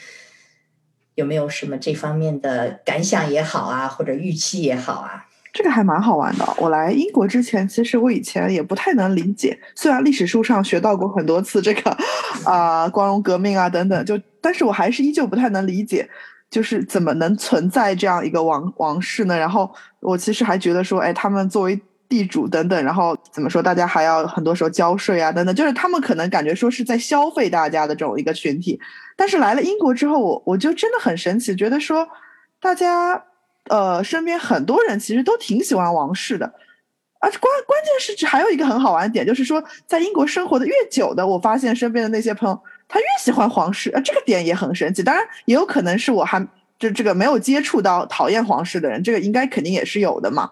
[1.14, 5.26] 有没有什么这方面的感想也好啊，或者预期也好啊？
[5.52, 6.44] 这个还蛮好玩的。
[6.58, 11.96] 我来英国之前，其实我以前也不太能理解，虽然历史书上学到过很多次这个
[12.44, 16.08] 啊光荣革命啊等等，就但是我还是依旧不太能理解，
[16.50, 19.36] 就是怎么能存在这样一个王王室呢？
[19.36, 21.80] 然后我其实还觉得说，哎，他们作为。
[22.10, 23.62] 地主等等，然后怎么说？
[23.62, 28.78] 大家还要很多时候交税啊，等等，就是他们可能感觉说是在消费大家的这种一个群体。
[29.16, 32.06] 但是来了英国之后，我我就真的很神奇，觉得说
[32.60, 33.24] 大家
[33.68, 36.52] 呃身边很多人其实都挺喜欢王室的，
[37.20, 45.00] 而且关关键是还有一个很好玩的点，就是说在英国生活的越久的，我发现身边的那些朋友他越喜欢皇室，呃，这个点也很神奇。
[45.00, 46.44] 当然，也有可能是我还
[46.76, 50.50] 就这个没有接触到讨厌皇室的人，这个应该肯定也是有的嘛。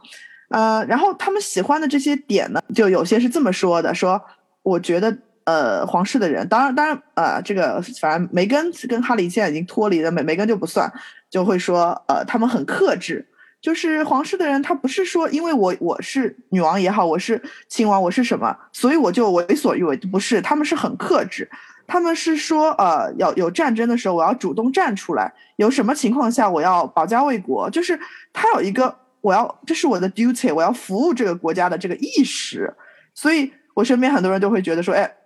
[0.49, 4.20] 呃，然后他们喜欢的这些点呢，就有些是这么说的：说
[4.62, 10.92] 我觉得，呃，皇室的人，当然，当然，呃，这个反正梅根跟哈利现在已经脱离了，梅梅根就不算，
[11.30, 13.26] 就会说，呃，他们很克制。
[13.61, 21.51] 就是皇室的人，他不是说因为我我是女王也好，我是亲王，我是什么，所以我就为所欲为，不是，他们是很克制，
[21.84, 27.99] 他们是说，呃，要有战争的时候，我要主动站出来，有什么情况下我要保家卫国，就是
[28.32, 32.74] 他有一个我要这是我的 duty，我要服务这个国家的这个意识，
[33.14, 35.16] 所以我身边很多人都会觉得说，哎，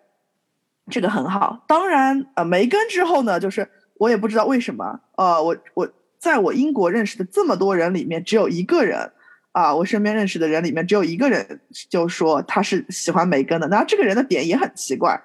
[0.90, 1.64] 这个很好。
[1.66, 5.88] 当然，呃，梅根之后呢，就是我也不知道为什么，呃，我我。
[6.22, 9.10] 在我英国认识的这么多人里面，只有一个人，
[9.50, 13.66] 啊，我身边认识的人里面只有一个人，就说他是喜欢梅根的。
[13.66, 15.20] 那这个人的点也很奇怪，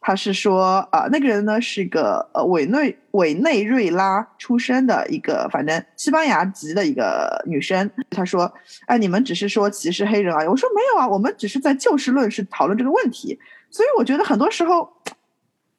[0.00, 7.90] 他是说，啊，那个人呢是一个呃委内委内瑞拉出生的一个，反正西班牙籍的一个女生。
[8.10, 8.52] 他说，
[8.86, 10.48] 哎，你们只是说歧视黑人而已？
[10.48, 13.38] 我说没有啊，我们只是在就事论事讨论这个问题。
[13.70, 14.90] 所以我觉得很多时候，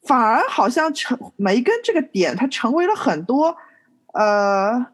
[0.02, 3.56] 反而好像成梅根这个点，它成为了很多。
[4.12, 4.86] 呃，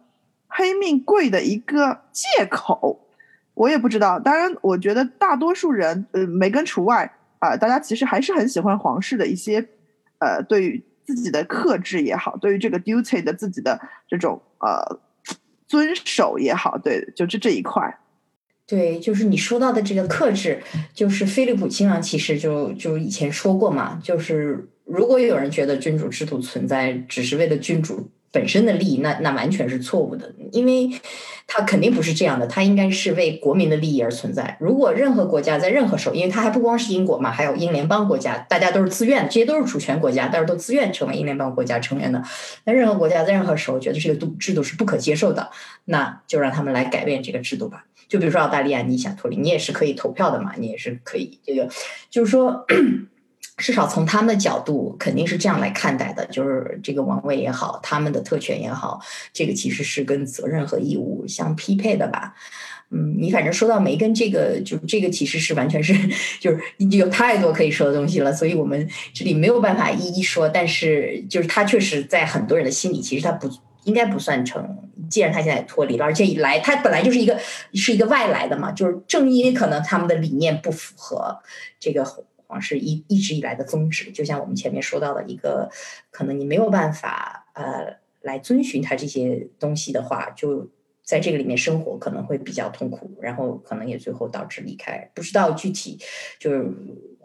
[0.47, 3.01] 黑命贵的一个借口，
[3.55, 4.21] 我也不知道。
[4.21, 9.67] 当然，我觉得大多数人，呃，梅根除外啊，大家其实还是很喜欢皇室的一些，
[10.19, 15.01] 呃，对于自己的克制也好，对于这个 duty 的自己的这种呃
[15.67, 17.99] 遵守也好，对，就是这一块。
[18.67, 20.63] 对，就是你说到的这个克制，
[20.93, 28.11] 就是菲利普亲王其实就就以前说过嘛，就是如果有人觉得君主制度存在只是为了君主。
[28.37, 30.91] 本身的利益，那那完全是错误的，因为
[31.47, 34.59] 它肯定不是这样的，它应该是为国民的利益而存在。
[34.61, 42.23] 如果任何国家在任何时候，因为它还不光是英国嘛，还有英联邦国家，大家都是自愿，这些都是主权国家，但是都自愿成为英联邦国家成员的。
[42.65, 45.51] 那任何国家在任何时候觉得这个制度是不可接受的，
[45.87, 47.87] 那就让他们来改变这个制度吧。
[48.07, 51.71] 就比如说澳大利亚，你想脱离，你也是可以投票的嘛，你也是可以这个，
[52.11, 52.67] 就是说。
[53.57, 59.01] 至少从他们的角度，肯定是这样来看待的，就是这个王位也好，他们的特权也好，
[59.33, 62.35] 这个其实是跟责任和义务相匹配的吧。
[62.91, 65.95] 嗯，你反正说到梅根这个，就这个其实是完全是，
[66.39, 70.47] 就是有太多可以说的东西了，所以我们这里没有办法一一说。
[70.47, 73.51] 但是，就是他确实在很多人的心里，其实他不
[73.85, 74.65] 应该不算成。
[75.09, 77.39] 既然他现在脱离了，而且一来他本来就是一个
[77.73, 81.39] 是一个外来的嘛，就是正因为可能他们的理念不符合
[81.81, 82.05] 这个。
[82.47, 85.69] 皇室一一直以来的宗旨，就像我们前面说到的一个，
[86.11, 90.71] 可能你没有办法呃来遵循他这些东西的话，就
[91.03, 95.11] 在这个里面生活可能会比较痛苦，然后可能也最后导致离开。
[95.15, 95.99] 不知道具体
[96.39, 96.73] 就是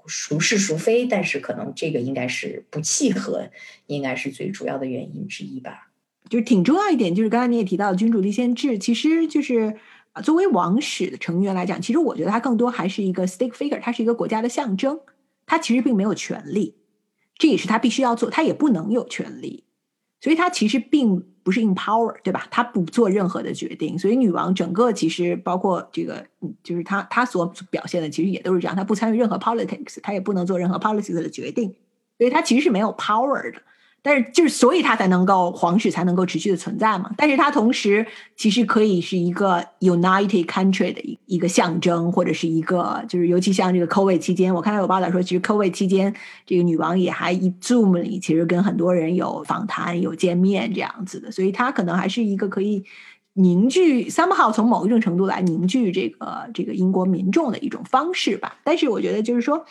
[0.07, 3.49] 孰是孰非，但是可能这个应该是不契合，
[3.87, 5.91] 应该是最主要的原因之一吧。
[6.29, 9.77] 就挺重要一点，就是刚才你也提到君主立宪制，其实就是。
[10.13, 14.99] 啊，作为王室的成员来讲，其实我觉得他更多还是一个 stake figure，他是一个国家的象征。
[15.45, 16.75] 他其实并没有权利，
[17.37, 19.65] 这也是他必须要做，他也不能有权利，
[20.21, 22.47] 所以他其实并不是 in power，对吧？
[22.49, 23.99] 他不做任何的决定。
[23.99, 26.25] 所以女王整个其实包括这个，
[26.63, 31.75] 就是他他所表现的其实也都是这样，他不参与任何 politics，他也不能做任何 politics 的决定，
[32.17, 33.61] 所以他其实是没有 power 的。
[34.03, 37.11] 但是就是，所以它才能够皇室才能够持续的存在嘛。
[37.17, 46.13] 但是它同时其实可以是一个 United Country 的一一个象征，或者是一个就是，尤其像这个 COVID 期间，我看到有报道说，其实 COVID 期间
[46.45, 51.31] 这个女王也还一 Zoom 里，其实跟很多人有访谈、有见面这样子的。
[51.31, 52.83] 所以它可能还是一个可以
[53.33, 58.57] 凝聚 somehow 从某一种程度来凝聚这个这个英国民众的一种方式吧。
[58.63, 59.63] 但是我觉得就是说。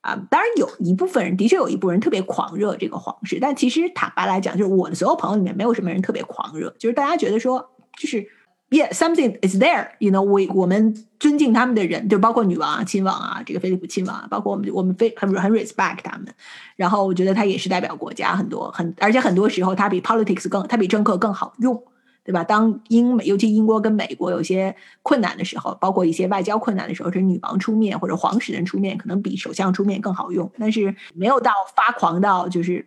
[0.00, 8.24] 啊，当然有一部分人的确有一部分人特别狂热这个皇室，但其实坦白来讲，就是我的所有朋友里面没有什么人特别狂热，就是大家觉得说，就是
[8.70, 16.32] ，yeah something is there，you know，我我们尊敬他们的人，就包括女王啊、亲王啊，这个菲利普亲王啊，包括我们我们非很很 respect 他们，
[16.76, 21.82] 然后我觉得他也是代表国家很多很，而且很多时候他比 politics 更，他比政客更好用。
[22.28, 22.44] 对吧？
[22.44, 30.52] 当英美，尤其英国跟美国有些困难的时候，包括一些外交困难的时候，是女王出面或者皇室人出面，可能比首相出面更好用。
[30.58, 32.86] 但是没有到发狂到，就是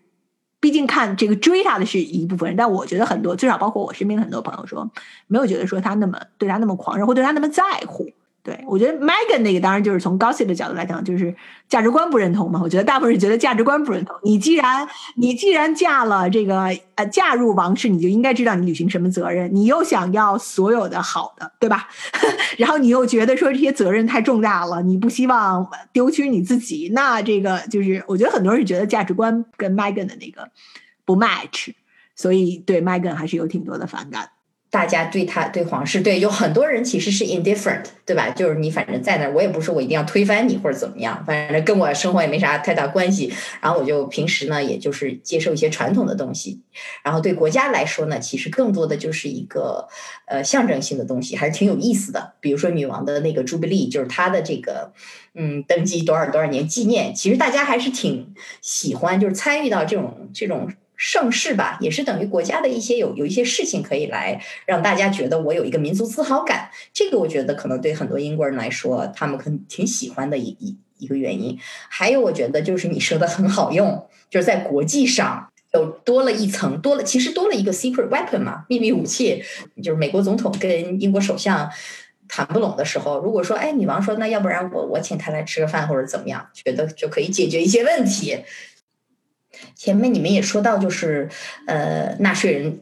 [0.59, 4.87] 毕竟看这个追他的是一部分人，但我觉得很多，至少包括我身边的很多朋友说，
[5.25, 8.07] 没有觉得说他那么对他那么狂热，或对他那么在乎。
[8.43, 11.35] 对，我觉得 Megan 那个当然就是从 Gossip 的角度来讲，就是
[11.69, 12.59] 价值观不认同嘛。
[12.63, 14.15] 我觉得大部分人觉得价值观不认同。
[14.23, 19.53] 你既然你既然嫁了这个呃嫁入王室，你就应该知道你履行什么责任。
[19.53, 21.87] 你又想要所有的好的，对吧？
[22.57, 26.89] 然后你又觉得说这些责任太重大了，你不希望丢弃你自己。
[26.95, 30.49] 那这个就是我觉得很多人是觉得价值观跟 Megan 的那个
[31.05, 31.73] 不 match，
[32.15, 34.29] 所以对 Megan 还是有挺多的反感。
[34.71, 38.29] 大家对他对皇室对有很多人其实是 indifferent，对吧？
[38.29, 43.33] 就是你反正在那儿，我也不是我一定要推翻你或者怎么样，反正跟我生活也没啥太大关系。
[43.61, 46.61] 然后我就平时呢，也就是接受一些传统的东西。
[47.03, 49.89] 然后对国家来说呢，其实更多的就是一个
[50.25, 52.35] 呃象征性的东西，还是挺有意思的。
[52.39, 54.93] 比如说女王的那个朱比利，就是她的这个
[55.35, 60.71] 嗯登基多少多少年纪念，其实大家还是挺喜欢，就是参与到这种这种。
[61.03, 66.69] 盛世吧，也是等于国家的一些有有一些事情可以来让大家觉得我有一个民族自豪感。
[66.93, 71.57] 这个我觉得可能对很多英国人来说，他们可能挺喜欢的一一一个原因。
[71.89, 79.43] 还有，我觉得就是你说的很好用，就是在国际上有多了一层，多了其实多了一个 secret weapon 嘛，秘密武器。
[79.81, 81.67] 就是美国总统跟英国首相
[82.27, 88.37] 谈不拢的时候，如果说哎，女王说那要不然我我请他来吃个饭或者怎么样，觉得就可以解决一些问题。
[89.75, 91.29] 前面你们也说到，就是
[91.67, 92.79] 呃纳税人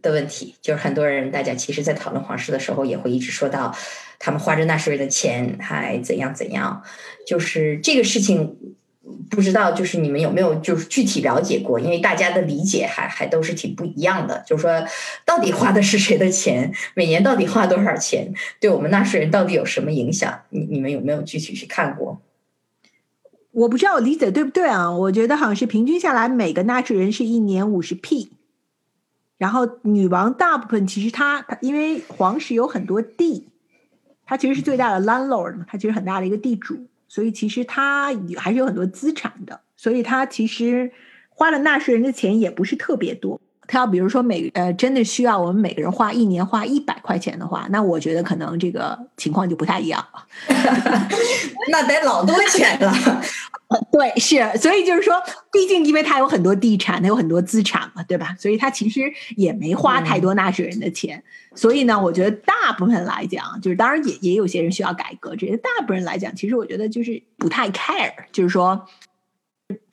[0.00, 3.76] 的问题，就是很多人大家其实，在讨论皇室的时候，也会一直说到
[4.18, 6.82] 他们花着纳税人的钱还怎样怎样。
[7.26, 8.56] 就是这个事情，
[9.30, 11.78] 不知道就是你们有没有就是具体了解过？
[11.78, 14.42] 因为大家的理解还还都是挺不一样的。
[14.46, 14.84] 就是说，
[15.24, 16.72] 到底花的是谁的钱？
[16.94, 18.32] 每年到底花多少钱？
[18.58, 20.42] 对我们纳税人到底有什么影响？
[20.50, 22.20] 你你们有没有具体去看过？
[23.52, 24.90] 我不知道我理解对不对啊？
[24.90, 28.32] 我觉得好像是平均下来，每个纳税人是一年五十 P。
[29.36, 33.48] 然后女王大部分其实她她因为皇室有很多地，
[34.24, 40.90] 她其实是最大的 landlord，嘛她其实很大的一个地主，所以其实她还是有很多资产的，所以她其实
[41.28, 43.40] 花了纳税人的钱也不是特别多。
[43.72, 50.26] 他要比如说每呃真的需要我们每个人花一年花一百块钱的话，那我觉得可能这个情况就不太一样了。
[51.72, 52.92] 那得老多钱了。
[53.90, 55.14] 对，是，所以就是说，
[55.50, 58.36] 毕竟因为他有很多地产，他有很多资产嘛，对吧？
[58.38, 61.24] 所以他其实也没花太多纳税人的钱。
[61.54, 68.86] 所以呢，我觉得大部分来讲，就是当然也也有些人需要改革，这些大部分人来讲，其实我觉得就是不太 care，就是说。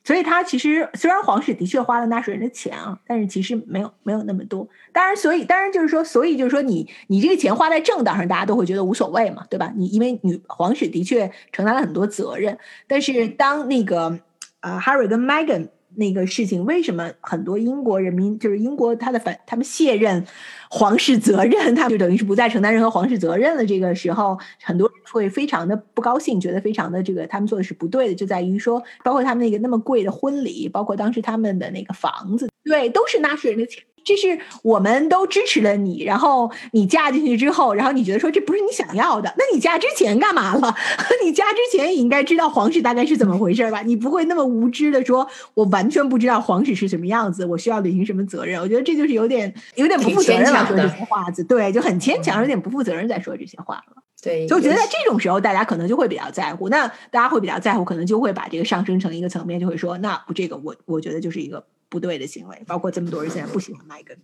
[0.09, 4.67] 所以，他其实虽然皇室的确花了纳税人的钱啊，但是其实没有没有那么多。
[4.91, 9.71] 当然，所以当然就是说，所以就是说，你你这个钱花在正道上，大家都会觉得无所谓嘛，对吧？
[9.75, 12.57] 你因为女皇室的确承担了很多责任，
[12.87, 14.19] 但是当那个
[14.61, 15.67] 呃，Harry 跟 Meghan。
[15.99, 20.25] 那个事情为什么很多英国人民就是英国他的反他们卸任
[20.69, 23.65] 皇室责任，他就等于是不再承担任何皇室责任了。
[23.65, 33.83] 这个时候，很多人会非常的不高兴，觉得非常的这个他们做的是不对的，就在于说，包括他们那个那么贵的婚礼，包括当时他们的那个房子，对，都是纳税人的钱。
[34.03, 40.75] 这是我们都支持了你，然后你嫁进去之后，然后你觉得说这不是你想要的，那你嫁之前干嘛了？
[41.23, 43.81] 你嫁之前也应该知道皇室大概是怎么回事吧？
[43.81, 48.59] 你不会那么无知的说，我完全不知道皇室是什么样子，我需要履行什么责任？
[48.61, 54.03] 我觉得这就是有点有点不负责任了，说这些话子，对，就很牵强，有点不负责任在说这些话了。
[54.21, 64.17] 对，就觉得在这种时候，大家可能就会比较在乎，那大家会比较在乎，可能就会把这个上升成一个层面，就会说，那不这个我我觉得就是一个不对的行为，包括这么多人现在不喜欢麦根。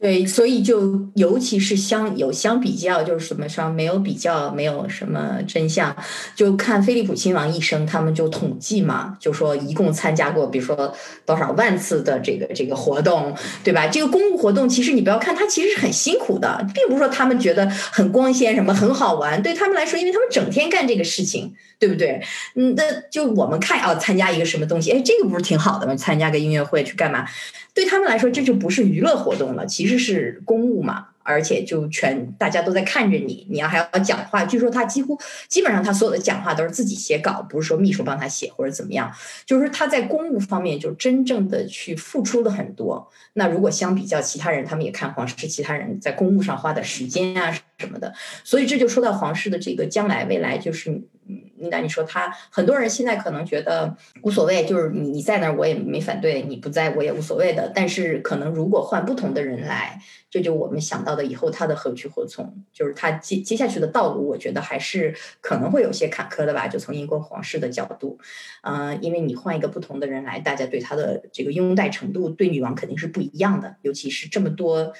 [0.00, 5.94] 对，所以就尤其是相有相比较，就是什么说没有比较，没有什么真相。
[6.34, 10.96] 就看菲利普亲王一生，他们就统计嘛，就说一共参加过，比如说
[11.26, 13.86] 多少万次的这个这个活动，对吧？
[13.88, 19.42] 这个公务活动，其实你不要看他其实是很辛苦的，并不是说他们觉得很光鲜，什么很好玩。
[19.42, 22.22] 对他们来说，因为他们整天干这个事情，对不对？
[22.54, 25.94] 嗯，那就我们看啊，参加一个什么东西，哎，这个不是挺好的吗？
[25.94, 27.26] 参加个音乐会去干嘛？
[27.72, 34.44] 对他们来说，这就不是娱乐活动了，其实是公务嘛，而且就全大家都在看着你，你要还要讲话。
[34.44, 35.18] 据说他几乎
[35.48, 39.12] 基本上他所有的讲话都是自己写稿，不是说秘书帮他写或者怎么样。
[39.44, 43.10] 就是他在公务方面就真正的去付出了很多。
[43.34, 48.12] 那如果相比较其他人，他们也看皇室其他人在公务上花的时间啊什么的，
[48.44, 51.00] 所以这就说到皇室的这个将来未来就是。
[51.70, 57.70] 那你说他很多人现在可能觉得无所谓，就是你你在那儿我也没反对，你不在我也无所谓的。
[57.74, 60.00] 但是可能如果换不同的人来，
[60.30, 66.66] 这就我们想到的以后他的何去何从，就是他接接下去的道路，我觉得还是可能会有些坎坷的吧。
[66.66, 68.18] 就从英国皇室的角度，
[68.62, 74.92] 嗯，因为你换一个不同的人来，大家对他的这个拥戴程度对女王肯定是不一样的，尤其是这么多。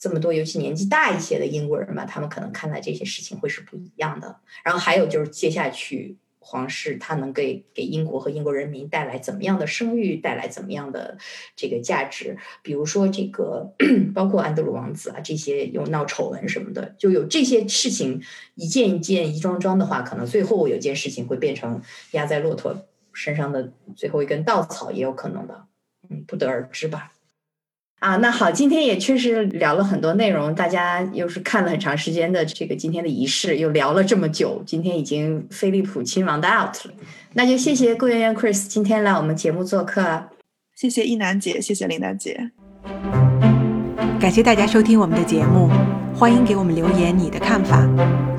[0.00, 4.40] 这么多，尤其年纪大一些的英国人嘛，他们可能看待这些事情会是不一样的。
[4.64, 6.18] 然后还有就是接下去。
[6.42, 11.18] 皇室他能给给英国和英国人民带来怎么样的声誉，带来怎么样的
[11.54, 12.38] 这个价值？
[12.62, 13.74] 比如说这个，
[14.14, 18.22] 包括安德鲁王子啊，这些有闹丑闻什么的，就有这些事情
[18.54, 21.82] 一件一件一桩桩的话，可能最后有件事情会变成
[22.12, 25.66] 压在骆驼身上的最后一根稻草，也有可能的，
[26.08, 27.12] 嗯，不得而知吧。
[28.00, 36.92] 啊，那好，今天也确实聊了很多内容，大家又是看了很长时间的这个今天的仪式，又聊了这么久，今天已经菲利普亲王的 out 了，
[37.34, 40.24] 那就谢谢顾媛媛 Chris 今天来我们节目做客，
[40.74, 42.50] 谢谢一楠姐，谢谢林楠姐，
[44.18, 45.68] 感谢大家收听我们的节目，
[46.14, 47.86] 欢迎给我们留言你的看法，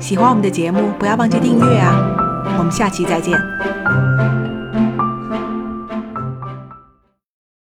[0.00, 3.32] 喜欢我们的节目不要忘记订阅啊，我们下期再见。